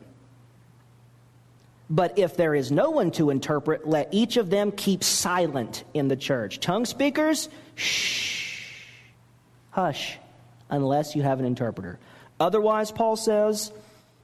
[1.90, 6.08] But if there is no one to interpret, let each of them keep silent in
[6.08, 6.60] the church.
[6.60, 8.86] Tongue speakers, shh,
[9.70, 10.16] hush,
[10.70, 11.98] unless you have an interpreter.
[12.38, 13.70] Otherwise, Paul says,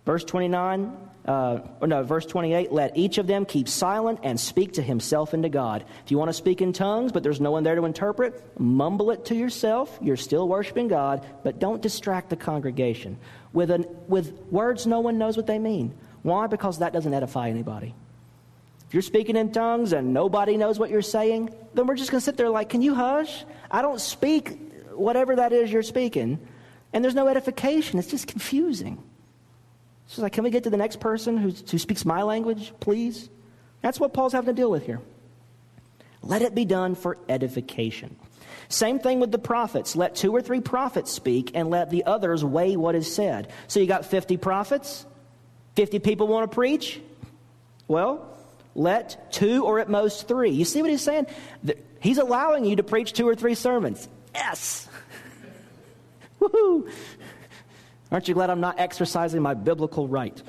[0.06, 4.82] verse 29, uh, no, verse 28, let each of them keep silent and speak to
[4.82, 5.84] himself and to God.
[6.04, 9.10] If you want to speak in tongues, but there's no one there to interpret, mumble
[9.10, 9.98] it to yourself.
[10.00, 13.18] You're still worshiping God, but don't distract the congregation
[13.52, 15.92] with, an, with words no one knows what they mean.
[16.22, 16.46] Why?
[16.46, 17.92] Because that doesn't edify anybody.
[18.86, 22.20] If you're speaking in tongues and nobody knows what you're saying, then we're just going
[22.20, 23.44] to sit there like, can you hush?
[23.68, 24.58] I don't speak
[24.92, 26.38] whatever that is you're speaking.
[26.92, 27.98] And there's no edification.
[27.98, 29.02] It's just confusing.
[30.08, 33.28] She's like, Can we get to the next person who, who speaks my language, please?
[33.82, 35.00] That's what Paul's having to deal with here.
[36.22, 38.16] Let it be done for edification.
[38.68, 39.94] Same thing with the prophets.
[39.94, 43.52] Let two or three prophets speak and let the others weigh what is said.
[43.68, 45.06] So you got 50 prophets,
[45.76, 47.00] 50 people want to preach.
[47.86, 48.36] Well,
[48.74, 50.50] let two or at most three.
[50.50, 51.26] You see what he's saying?
[52.00, 54.08] He's allowing you to preach two or three sermons.
[54.34, 54.88] Yes.
[56.40, 56.90] Woohoo.
[58.10, 60.40] Aren't you glad I'm not exercising my biblical right?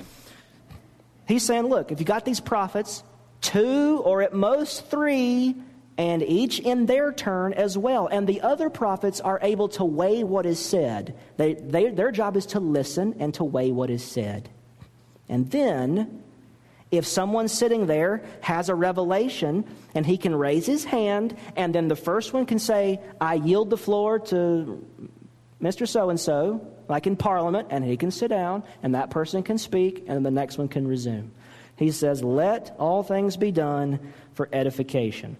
[1.26, 3.02] He's saying, look, if you got these prophets,
[3.40, 5.54] two or at most three,
[5.98, 8.06] and each in their turn as well.
[8.06, 11.16] And the other prophets are able to weigh what is said.
[11.36, 14.48] They, they, their job is to listen and to weigh what is said.
[15.28, 16.22] And then,
[16.92, 21.88] if someone sitting there has a revelation and he can raise his hand, and then
[21.88, 24.86] the first one can say, I yield the floor to
[25.62, 25.88] Mr.
[25.88, 29.58] So and so, like in Parliament, and he can sit down, and that person can
[29.58, 31.32] speak, and the next one can resume.
[31.76, 35.36] He says, Let all things be done for edification.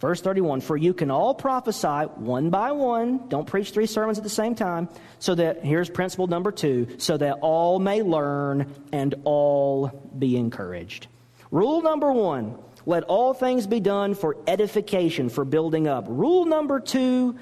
[0.00, 3.28] Verse 31 For you can all prophesy one by one.
[3.28, 4.88] Don't preach three sermons at the same time.
[5.18, 9.88] So that, here's principle number two, so that all may learn and all
[10.18, 11.08] be encouraged.
[11.50, 16.04] Rule number one let all things be done for edification, for building up.
[16.08, 17.36] Rule number two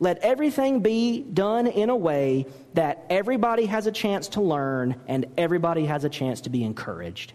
[0.00, 5.26] let everything be done in a way that everybody has a chance to learn and
[5.38, 7.32] everybody has a chance to be encouraged.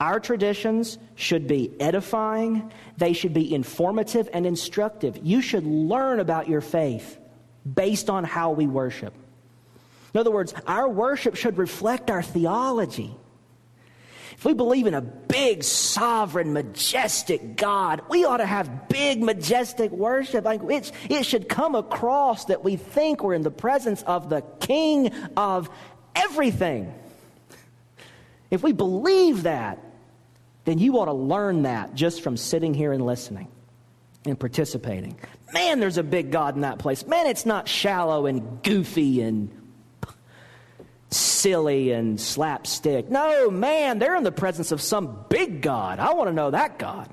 [0.00, 5.18] Our traditions should be edifying, they should be informative and instructive.
[5.22, 7.18] You should learn about your faith
[7.74, 9.12] based on how we worship.
[10.14, 13.14] In other words, our worship should reflect our theology.
[14.40, 19.90] If we believe in a big, sovereign, majestic God, we ought to have big, majestic
[19.90, 20.46] worship.
[20.46, 24.40] Like it, it should come across that we think we're in the presence of the
[24.60, 25.68] King of
[26.16, 26.94] everything.
[28.50, 29.78] If we believe that,
[30.64, 33.48] then you ought to learn that just from sitting here and listening
[34.24, 35.18] and participating.
[35.52, 37.06] Man, there's a big God in that place.
[37.06, 39.50] Man, it's not shallow and goofy and
[41.10, 43.10] silly and slapstick.
[43.10, 45.98] No, man, they're in the presence of some big God.
[45.98, 47.08] I want to know that God.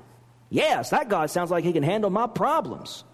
[0.50, 3.04] Yes, that God sounds like he can handle my problems.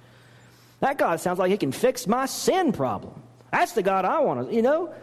[0.81, 3.23] That God sounds like he can fix my sin problem.
[3.51, 4.95] That's the God I want to, you know.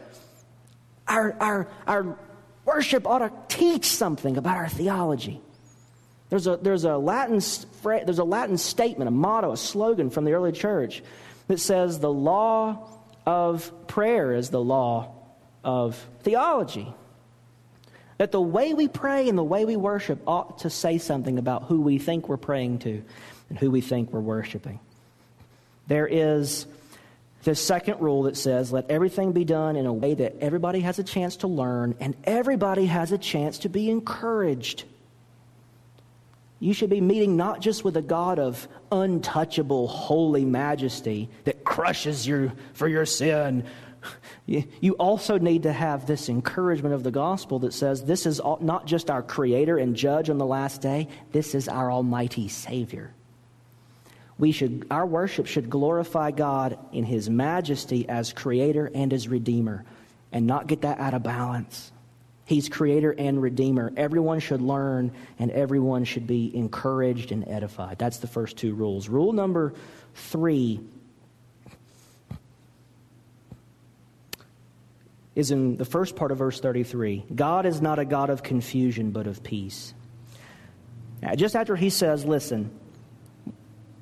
[1.07, 2.17] Our, our, our
[2.65, 5.41] worship ought to teach something about our theology.
[6.29, 7.41] There's a, there's, a Latin,
[7.83, 11.03] there's a Latin statement, a motto, a slogan from the early church
[11.47, 12.87] that says, The law
[13.25, 15.13] of prayer is the law
[15.63, 16.93] of theology.
[18.17, 21.63] That the way we pray and the way we worship ought to say something about
[21.63, 23.03] who we think we're praying to
[23.49, 24.79] and who we think we're worshiping.
[25.87, 26.67] There is
[27.43, 30.99] the second rule that says, let everything be done in a way that everybody has
[30.99, 34.83] a chance to learn and everybody has a chance to be encouraged.
[36.59, 42.27] You should be meeting not just with a God of untouchable, holy majesty that crushes
[42.27, 43.65] you for your sin.
[44.45, 48.85] You also need to have this encouragement of the gospel that says this is not
[48.85, 53.13] just our creator and judge on the last day, this is our almighty Savior
[54.41, 59.85] we should, our worship should glorify God in His majesty as creator and as redeemer
[60.31, 61.91] and not get that out of balance.
[62.45, 63.93] He's creator and redeemer.
[63.95, 67.99] Everyone should learn and everyone should be encouraged and edified.
[67.99, 69.07] That's the first two rules.
[69.07, 69.75] Rule number
[70.15, 70.79] three
[75.35, 79.11] is in the first part of verse 33 God is not a God of confusion,
[79.11, 79.93] but of peace.
[81.21, 82.71] Now, just after he says, Listen,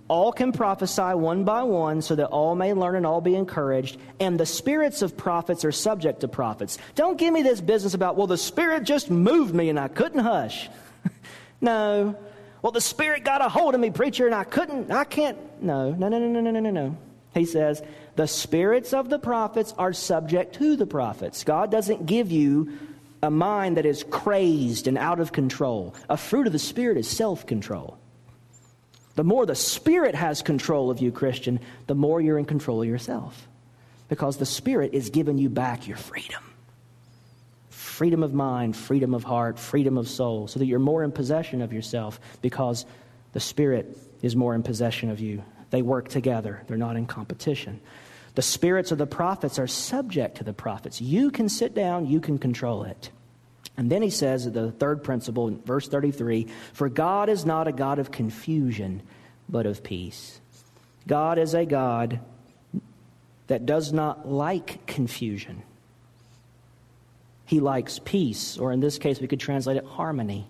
[0.10, 3.98] all can prophesy one by one so that all may learn and all be encouraged.
[4.20, 6.80] And the spirits of prophets are subject to prophets.
[6.96, 10.20] Don't give me this business about, well, the Spirit just moved me and I couldn't
[10.20, 10.68] hush.
[11.62, 12.18] no.
[12.64, 15.38] Well, the Spirit got a hold of me, preacher, and I couldn't, I can't.
[15.62, 16.98] No, no, no, no, no, no, no, no.
[17.36, 17.82] He says,
[18.20, 21.46] the spirits of the prophets are subject to the prophets.
[21.46, 22.78] God doesn't give you
[23.24, 25.96] a mind that is crazed and out of control.
[26.10, 27.98] A fruit of the Spirit is self control.
[29.16, 32.90] The more the Spirit has control of you, Christian, the more you're in control of
[32.90, 33.48] yourself.
[34.10, 36.44] Because the Spirit is giving you back your freedom
[37.70, 41.62] freedom of mind, freedom of heart, freedom of soul, so that you're more in possession
[41.62, 42.86] of yourself because
[43.32, 45.42] the Spirit is more in possession of you.
[45.70, 47.80] They work together, they're not in competition.
[48.40, 51.02] The spirits of the prophets are subject to the prophets.
[51.02, 53.10] You can sit down, you can control it.
[53.76, 58.00] And then he says the third principle verse 33 For God is not a God
[58.00, 59.02] of confusion,
[59.50, 60.40] but of peace.
[61.06, 62.22] God is a God
[63.48, 65.62] that does not like confusion.
[67.46, 70.48] He likes peace, or in this case, we could translate it harmony.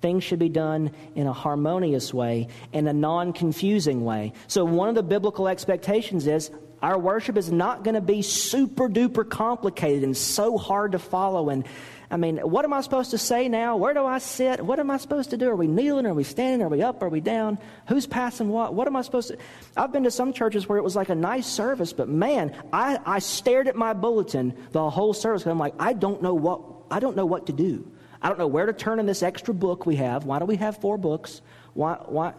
[0.00, 4.32] Things should be done in a harmonious way, in a non confusing way.
[4.48, 6.50] So, one of the biblical expectations is
[6.82, 11.50] our worship is not going to be super duper complicated and so hard to follow
[11.50, 11.64] and
[12.10, 13.76] I mean, what am I supposed to say now?
[13.76, 14.64] Where do I sit?
[14.64, 15.50] What am I supposed to do?
[15.50, 16.06] Are we kneeling?
[16.06, 16.62] Are we standing?
[16.62, 17.02] Are we up?
[17.02, 17.58] Are we down?
[17.88, 18.72] Who's passing what?
[18.72, 19.36] What am I supposed to?
[19.76, 22.98] I've been to some churches where it was like a nice service, but man, I,
[23.04, 26.98] I stared at my bulletin the whole service I'm like, I don't know what I
[27.00, 27.90] don't know what to do.
[28.22, 30.24] I don't know where to turn in this extra book we have.
[30.24, 31.42] Why do we have four books?
[31.74, 31.94] Why?
[32.06, 32.32] Why?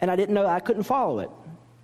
[0.00, 1.30] And I didn't know I couldn't follow it.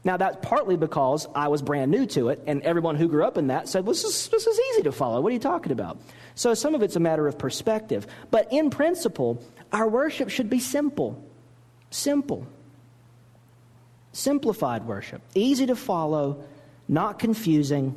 [0.04, 3.36] Now, that's partly because I was brand new to it, and everyone who grew up
[3.36, 5.20] in that said, well, this, is, this is easy to follow.
[5.20, 5.98] What are you talking about?
[6.34, 8.06] So some of it's a matter of perspective.
[8.30, 9.42] But in principle,
[9.72, 11.22] our worship should be simple.
[11.90, 12.46] Simple.
[14.12, 15.20] Simplified worship.
[15.34, 16.44] Easy to follow,
[16.86, 17.94] not confusing,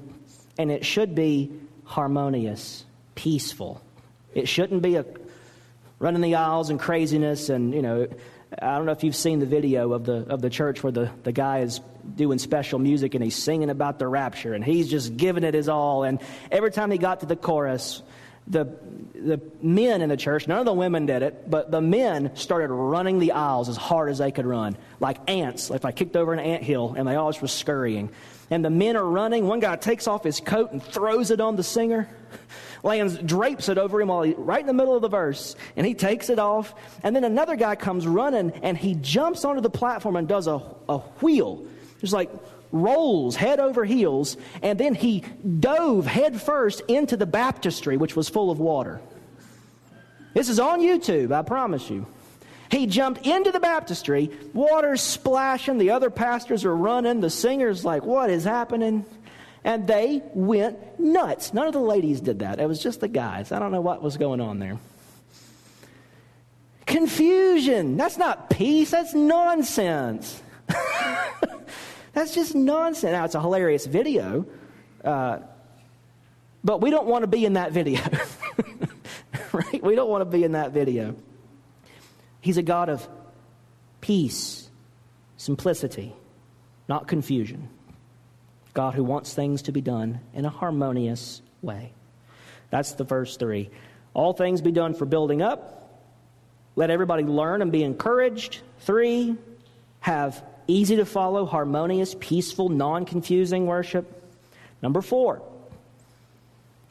[0.58, 1.52] and it should be
[1.84, 2.84] harmonious,
[3.16, 3.82] peaceful.
[4.34, 5.06] It shouldn't be a
[5.99, 8.08] running the aisles and craziness and, you know,
[8.60, 11.12] I don't know if you've seen the video of the, of the church where the,
[11.24, 11.80] the guy is
[12.16, 15.70] doing special music and he's singing about the rapture and he's just giving it his
[15.70, 16.04] all.
[16.04, 16.22] And
[16.52, 18.02] every time he got to the chorus,
[18.47, 18.66] the,
[19.14, 22.74] the men in the church, none of the women did it, but the men started
[22.74, 25.70] running the aisles as hard as they could run, like ants.
[25.70, 28.10] If I kicked over an ant hill, and they all just were scurrying.
[28.49, 29.47] And the men are running.
[29.47, 32.10] One guy takes off his coat and throws it on the singer,
[32.84, 35.88] lands, drapes it over him while he, right in the middle of the verse, and
[35.88, 36.74] he takes it off.
[37.04, 40.62] And then another guy comes running, and he jumps onto the platform and does a,
[40.89, 41.66] a wheel.
[42.02, 42.30] Just like
[42.72, 45.24] rolls head over heels, and then he
[45.60, 49.02] dove head first into the baptistry, which was full of water.
[50.34, 52.06] This is on YouTube, I promise you.
[52.72, 58.06] He jumped into the baptistry, water's splashing, the other pastors are running, the singer's like,
[58.06, 59.06] What is happening?
[59.64, 61.54] And they went nuts.
[61.54, 62.60] None of the ladies did that.
[62.60, 63.52] It was just the guys.
[63.52, 64.80] I don't know what was going on there.
[66.88, 67.95] Confusion.
[67.95, 70.41] That's not peace, that's nonsense.
[72.14, 73.12] That's just nonsense.
[73.12, 74.45] Now, it's a hilarious video,
[75.03, 75.39] uh,
[76.64, 78.01] but we don't want to be in that video.
[79.53, 79.84] right?
[79.84, 81.16] We don't want to be in that video.
[82.41, 83.07] He's a God of
[84.01, 84.70] peace,
[85.38, 86.14] simplicity,
[86.88, 87.70] not confusion.
[88.74, 91.91] God who wants things to be done in a harmonious way.
[92.70, 93.70] That's the verse three.
[94.14, 95.78] All things be done for building up.
[96.76, 98.62] Let everybody learn and be encouraged.
[98.80, 99.36] Three,
[99.99, 104.18] have easy to follow, harmonious, peaceful, non confusing worship.
[104.82, 105.42] Number four,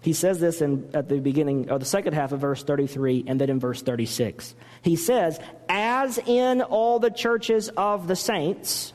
[0.03, 3.41] he says this in, at the beginning, or the second half of verse 33, and
[3.41, 4.55] then in verse 36.
[4.83, 8.93] He says, As in all the churches of the saints,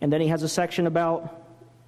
[0.00, 1.34] and then he has a section about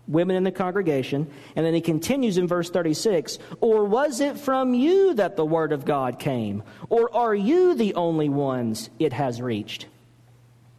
[0.09, 4.75] women in the congregation, and then he continues in verse 36 Or was it from
[4.75, 6.65] you that the word of God came?
[6.89, 9.87] Or are you the only ones it has reached?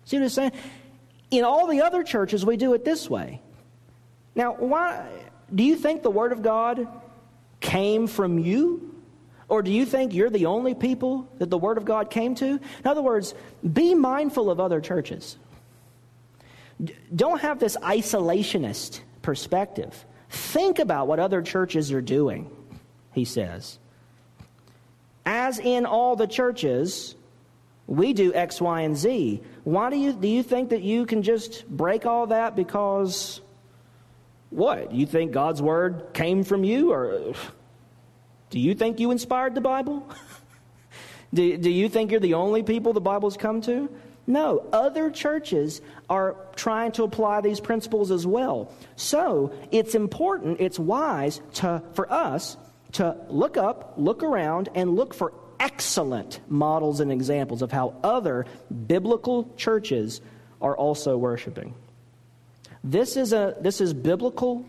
[0.04, 0.52] See what I'm saying?
[1.32, 3.42] In all the other churches, we do it this way.
[4.36, 5.08] Now, why
[5.54, 6.88] do you think the word of God
[7.60, 8.92] came from you?
[9.52, 12.46] Or do you think you're the only people that the Word of God came to?
[12.46, 13.34] In other words,
[13.74, 15.36] be mindful of other churches.
[17.14, 20.06] Don't have this isolationist perspective.
[20.30, 22.50] Think about what other churches are doing,
[23.12, 23.78] he says.
[25.26, 27.16] As in all the churches,
[27.92, 29.42] we do X, Y, and Z.
[29.66, 33.42] Why do you, do you think that you can just break all that because
[34.50, 34.94] what?
[34.94, 36.94] You think God's word came from you?
[36.94, 37.34] Or
[38.50, 40.08] do you think you inspired the Bible?
[41.34, 43.94] do, do you think you're the only people the Bible's come to?
[44.26, 48.72] No, other churches are trying to apply these principles as well.
[48.96, 52.56] So it's important, it's wise to, for us
[52.94, 58.48] to look up, look around, and look for excellent models and examples of how other
[58.88, 60.20] biblical churches
[60.60, 61.76] are also worshiping.
[62.84, 64.66] This is, a, this is biblical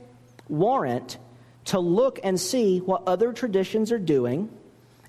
[0.49, 1.17] warrant
[1.65, 4.51] to look and see what other traditions are doing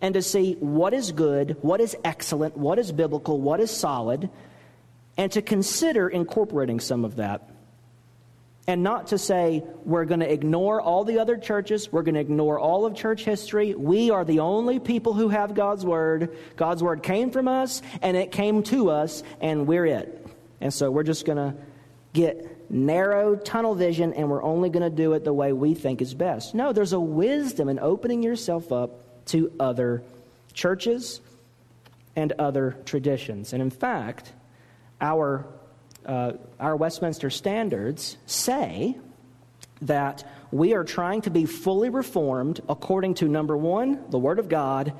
[0.01, 4.29] and to see what is good, what is excellent, what is biblical, what is solid,
[5.17, 7.49] and to consider incorporating some of that.
[8.65, 12.21] And not to say we're going to ignore all the other churches, we're going to
[12.21, 13.75] ignore all of church history.
[13.75, 16.37] We are the only people who have God's Word.
[16.55, 20.25] God's Word came from us, and it came to us, and we're it.
[20.61, 21.55] And so we're just going to
[22.13, 26.01] get narrow tunnel vision and we're only going to do it the way we think
[26.01, 26.55] is best.
[26.55, 30.03] No, there's a wisdom in opening yourself up to other
[30.53, 31.21] churches
[32.15, 33.53] and other traditions.
[33.53, 34.31] And in fact,
[35.01, 35.45] our,
[36.05, 38.97] uh, our Westminster standards say
[39.81, 44.49] that we are trying to be fully reformed according to number one, the Word of
[44.49, 44.93] God,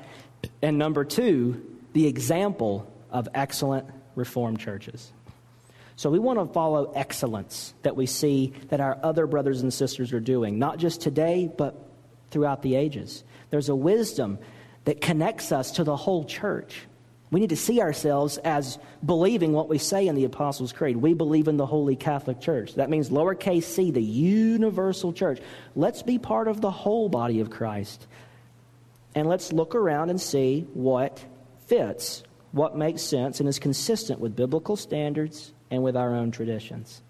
[0.62, 5.12] and number two, the example of excellent Reformed churches.
[5.96, 10.12] So we want to follow excellence that we see that our other brothers and sisters
[10.12, 11.88] are doing, not just today, but
[12.30, 13.24] throughout the ages.
[13.50, 14.38] There's a wisdom
[14.84, 16.82] that connects us to the whole church.
[17.34, 20.96] We need to see ourselves as believing what we say in the Apostles' Creed.
[20.96, 22.74] We believe in the Holy Catholic Church.
[22.76, 25.40] That means lowercase c, the universal church.
[25.74, 28.06] Let's be part of the whole body of Christ.
[29.16, 31.24] And let's look around and see what
[31.66, 32.22] fits,
[32.52, 37.02] what makes sense, and is consistent with biblical standards and with our own traditions.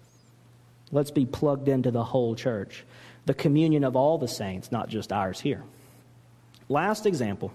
[0.91, 2.83] Let's be plugged into the whole church,
[3.27, 5.61] the communion of all the saints, not just ours here.
[6.67, 7.53] Last example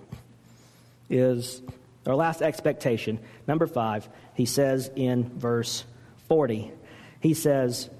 [1.09, 1.63] is,
[2.07, 5.85] or last expectation, number five, he says in verse
[6.29, 6.73] 40,
[7.21, 7.91] he says,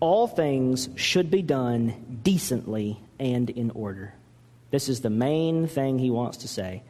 [0.00, 4.14] All things should be done decently and in order.
[4.70, 6.82] This is the main thing he wants to say.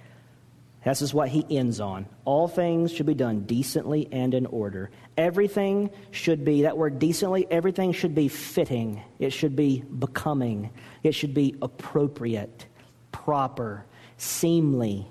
[0.84, 2.06] This is what he ends on.
[2.24, 4.90] All things should be done decently and in order.
[5.16, 9.02] Everything should be, that word decently, everything should be fitting.
[9.18, 10.70] It should be becoming.
[11.02, 12.66] It should be appropriate,
[13.12, 13.86] proper,
[14.18, 15.06] seemly,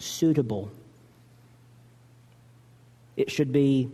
[0.00, 0.70] suitable.
[3.16, 3.90] It should be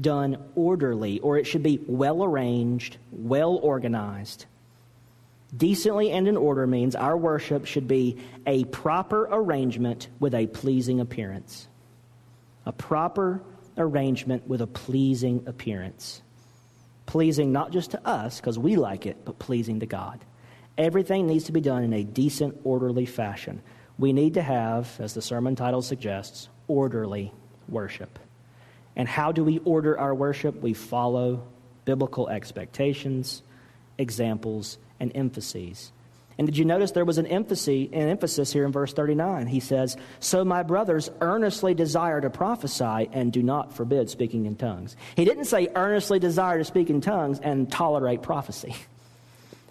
[0.00, 4.46] done orderly, or it should be well arranged, well organized.
[5.54, 11.00] Decently and in order means our worship should be a proper arrangement with a pleasing
[11.00, 11.68] appearance.
[12.64, 13.42] A proper
[13.76, 16.22] arrangement with a pleasing appearance.
[17.04, 20.20] Pleasing not just to us, because we like it, but pleasing to God.
[20.78, 23.60] Everything needs to be done in a decent, orderly fashion.
[24.02, 27.32] We need to have, as the sermon title suggests, orderly
[27.68, 28.18] worship.
[28.96, 30.60] And how do we order our worship?
[30.60, 31.46] We follow
[31.84, 33.44] biblical expectations,
[33.98, 35.92] examples, and emphases.
[36.36, 39.46] And did you notice there was an emphasis, an emphasis here in verse 39?
[39.46, 44.56] He says, So my brothers earnestly desire to prophesy and do not forbid speaking in
[44.56, 44.96] tongues.
[45.14, 48.74] He didn't say earnestly desire to speak in tongues and tolerate prophecy.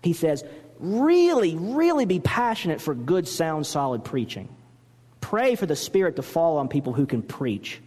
[0.03, 0.43] He says,
[0.81, 4.49] really, really be passionate for good, sound, solid preaching.
[5.21, 7.79] Pray for the Spirit to fall on people who can preach.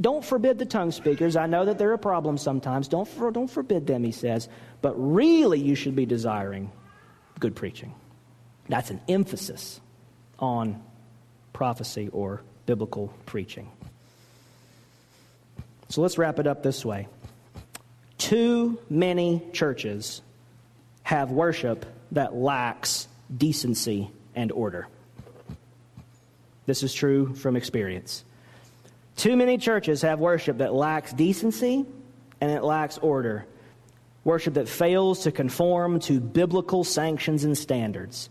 [0.00, 1.36] Don't forbid the tongue speakers.
[1.36, 2.88] I know that they're a problem sometimes.
[2.88, 4.48] Don't, for, don't forbid them, he says.
[4.82, 6.70] But really, you should be desiring
[7.38, 7.94] good preaching.
[8.68, 9.80] That's an emphasis
[10.38, 10.82] on
[11.52, 13.68] prophecy or biblical preaching.
[15.88, 17.08] So let's wrap it up this way.
[18.16, 20.22] Too many churches
[21.10, 24.86] have worship that lacks decency and order.
[26.66, 28.24] This is true from experience.
[29.16, 31.84] Too many churches have worship that lacks decency
[32.40, 33.44] and it lacks order.
[34.22, 38.30] Worship that fails to conform to biblical sanctions and standards.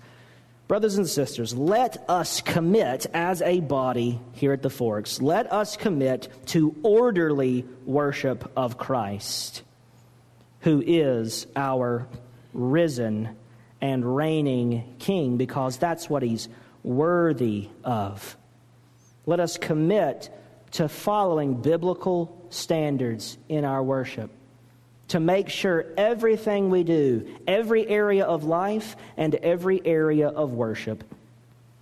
[0.70, 5.76] Brothers and sisters, let us commit as a body here at the Forks, let us
[5.76, 9.64] commit to orderly worship of Christ,
[10.62, 12.08] who is our
[12.60, 13.36] risen
[13.82, 16.50] and reigning King, because that's what he's
[16.84, 18.36] worthy of.
[19.26, 20.30] Let us commit
[20.72, 24.32] to following biblical standards in our worship
[25.10, 31.04] to make sure everything we do, every area of life and every area of worship,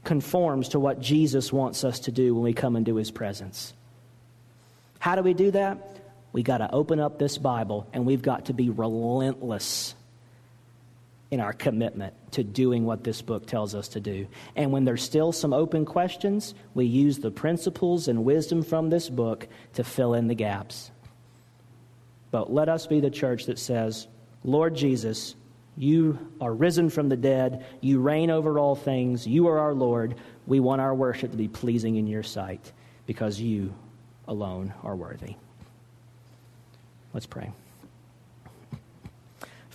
[0.03, 3.73] conforms to what Jesus wants us to do when we come into his presence.
[4.99, 5.99] How do we do that?
[6.31, 9.93] We got to open up this Bible and we've got to be relentless
[11.29, 14.27] in our commitment to doing what this book tells us to do.
[14.55, 19.09] And when there's still some open questions, we use the principles and wisdom from this
[19.09, 20.91] book to fill in the gaps.
[22.31, 24.07] But let us be the church that says,
[24.43, 25.35] Lord Jesus,
[25.77, 27.65] you are risen from the dead.
[27.81, 29.27] You reign over all things.
[29.27, 30.15] You are our Lord.
[30.45, 32.71] We want our worship to be pleasing in your sight
[33.05, 33.73] because you
[34.27, 35.35] alone are worthy.
[37.13, 37.51] Let's pray.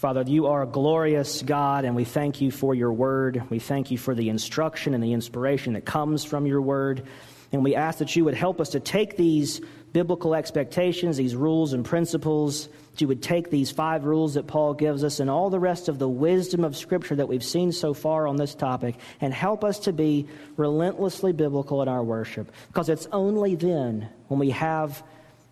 [0.03, 3.44] Father, you are a glorious God, and we thank you for your word.
[3.50, 7.07] We thank you for the instruction and the inspiration that comes from your word.
[7.53, 9.61] And we ask that you would help us to take these
[9.92, 14.74] biblical expectations, these rules and principles, that you would take these five rules that Paul
[14.74, 17.94] gives us and all the rest of the wisdom of Scripture that we've seen so
[17.94, 20.26] far on this topic and help us to be
[20.57, 22.50] relentlessly biblical in our worship.
[22.66, 25.00] Because it's only then, when we have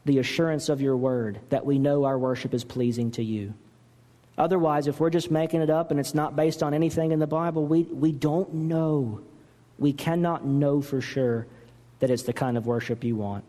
[0.07, 3.55] the assurance of your word, that we know our worship is pleasing to you.
[4.39, 7.27] Otherwise, if we're just making it up and it's not based on anything in the
[7.27, 9.21] Bible, we, we don't know.
[9.79, 11.47] We cannot know for sure
[11.99, 13.45] that it's the kind of worship you want.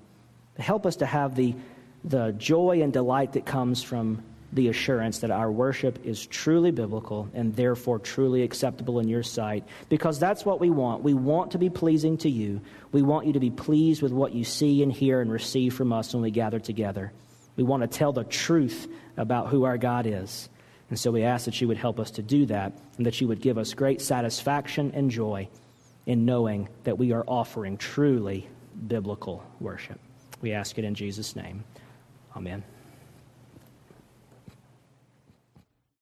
[0.57, 1.55] Help us to have the,
[2.03, 4.23] the joy and delight that comes from
[4.53, 9.63] the assurance that our worship is truly biblical and therefore truly acceptable in your sight
[9.87, 11.03] because that's what we want.
[11.03, 12.59] We want to be pleasing to you.
[12.91, 15.93] We want you to be pleased with what you see and hear and receive from
[15.93, 17.13] us when we gather together.
[17.55, 20.49] We want to tell the truth about who our God is.
[20.91, 23.27] And so we ask that you would help us to do that and that you
[23.29, 25.47] would give us great satisfaction and joy
[26.05, 28.45] in knowing that we are offering truly
[28.87, 30.01] biblical worship.
[30.41, 31.63] We ask it in Jesus' name.
[32.35, 32.63] Amen.